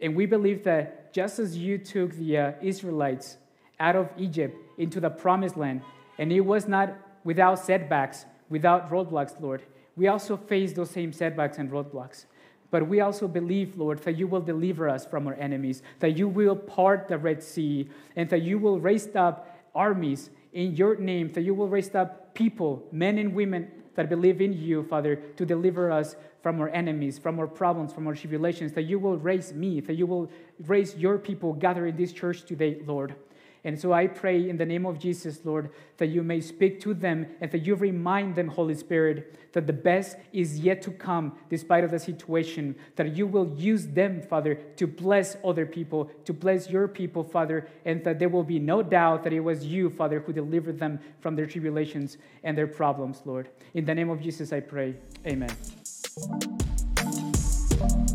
And 0.00 0.16
we 0.16 0.26
believe 0.26 0.64
that 0.64 1.14
just 1.14 1.38
as 1.38 1.56
you 1.56 1.78
took 1.78 2.14
the 2.14 2.36
uh, 2.36 2.52
Israelites 2.60 3.36
out 3.78 3.94
of 3.94 4.08
Egypt 4.18 4.56
into 4.78 4.98
the 4.98 5.10
promised 5.10 5.56
land, 5.56 5.82
and 6.18 6.32
it 6.32 6.40
was 6.40 6.66
not 6.66 6.92
without 7.22 7.60
setbacks, 7.60 8.24
without 8.48 8.90
roadblocks, 8.90 9.40
Lord, 9.40 9.62
we 9.94 10.08
also 10.08 10.36
face 10.36 10.72
those 10.72 10.90
same 10.90 11.12
setbacks 11.12 11.58
and 11.58 11.70
roadblocks. 11.70 12.24
But 12.72 12.88
we 12.88 13.00
also 13.00 13.28
believe, 13.28 13.76
Lord, 13.76 13.98
that 14.00 14.16
you 14.16 14.26
will 14.26 14.40
deliver 14.40 14.88
us 14.88 15.04
from 15.04 15.28
our 15.28 15.34
enemies, 15.34 15.82
that 16.00 16.16
you 16.16 16.26
will 16.26 16.56
part 16.56 17.06
the 17.06 17.18
Red 17.18 17.42
Sea, 17.42 17.88
and 18.16 18.28
that 18.30 18.40
you 18.42 18.58
will 18.58 18.80
raise 18.80 19.14
up 19.14 19.60
armies 19.74 20.30
in 20.54 20.74
your 20.74 20.96
name, 20.96 21.30
that 21.34 21.42
you 21.42 21.54
will 21.54 21.68
raise 21.68 21.94
up 21.94 22.34
people, 22.34 22.82
men 22.90 23.18
and 23.18 23.34
women 23.34 23.70
that 23.94 24.08
believe 24.08 24.40
in 24.40 24.54
you, 24.54 24.84
Father, 24.84 25.16
to 25.36 25.44
deliver 25.44 25.92
us 25.92 26.16
from 26.42 26.62
our 26.62 26.70
enemies, 26.70 27.18
from 27.18 27.38
our 27.38 27.46
problems, 27.46 27.92
from 27.92 28.06
our 28.06 28.14
tribulations, 28.14 28.72
that 28.72 28.84
you 28.84 28.98
will 28.98 29.18
raise 29.18 29.52
me, 29.52 29.80
that 29.80 29.94
you 29.94 30.06
will 30.06 30.30
raise 30.66 30.96
your 30.96 31.18
people 31.18 31.52
gathered 31.52 31.88
in 31.88 31.96
this 31.96 32.12
church 32.12 32.42
today, 32.44 32.80
Lord. 32.86 33.14
And 33.64 33.78
so 33.78 33.92
I 33.92 34.08
pray 34.08 34.48
in 34.48 34.56
the 34.56 34.66
name 34.66 34.84
of 34.86 34.98
Jesus, 34.98 35.40
Lord, 35.44 35.70
that 35.98 36.08
you 36.08 36.24
may 36.24 36.40
speak 36.40 36.80
to 36.80 36.94
them 36.94 37.26
and 37.40 37.50
that 37.52 37.64
you 37.64 37.76
remind 37.76 38.34
them, 38.34 38.48
Holy 38.48 38.74
Spirit, 38.74 39.38
that 39.52 39.68
the 39.68 39.72
best 39.72 40.16
is 40.32 40.58
yet 40.58 40.82
to 40.82 40.90
come 40.90 41.38
despite 41.48 41.84
of 41.84 41.92
the 41.92 41.98
situation, 41.98 42.74
that 42.96 43.14
you 43.14 43.26
will 43.26 43.54
use 43.56 43.86
them, 43.86 44.20
Father, 44.20 44.56
to 44.76 44.86
bless 44.88 45.36
other 45.44 45.64
people, 45.64 46.10
to 46.24 46.32
bless 46.32 46.70
your 46.70 46.88
people, 46.88 47.22
Father, 47.22 47.68
and 47.84 48.02
that 48.02 48.18
there 48.18 48.28
will 48.28 48.42
be 48.42 48.58
no 48.58 48.82
doubt 48.82 49.22
that 49.22 49.32
it 49.32 49.40
was 49.40 49.64
you, 49.64 49.90
Father, 49.90 50.18
who 50.18 50.32
delivered 50.32 50.80
them 50.80 50.98
from 51.20 51.36
their 51.36 51.46
tribulations 51.46 52.18
and 52.42 52.58
their 52.58 52.66
problems, 52.66 53.22
Lord. 53.24 53.48
In 53.74 53.84
the 53.84 53.94
name 53.94 54.10
of 54.10 54.20
Jesus, 54.20 54.52
I 54.52 54.58
pray. 54.58 54.96
Amen. 55.24 55.50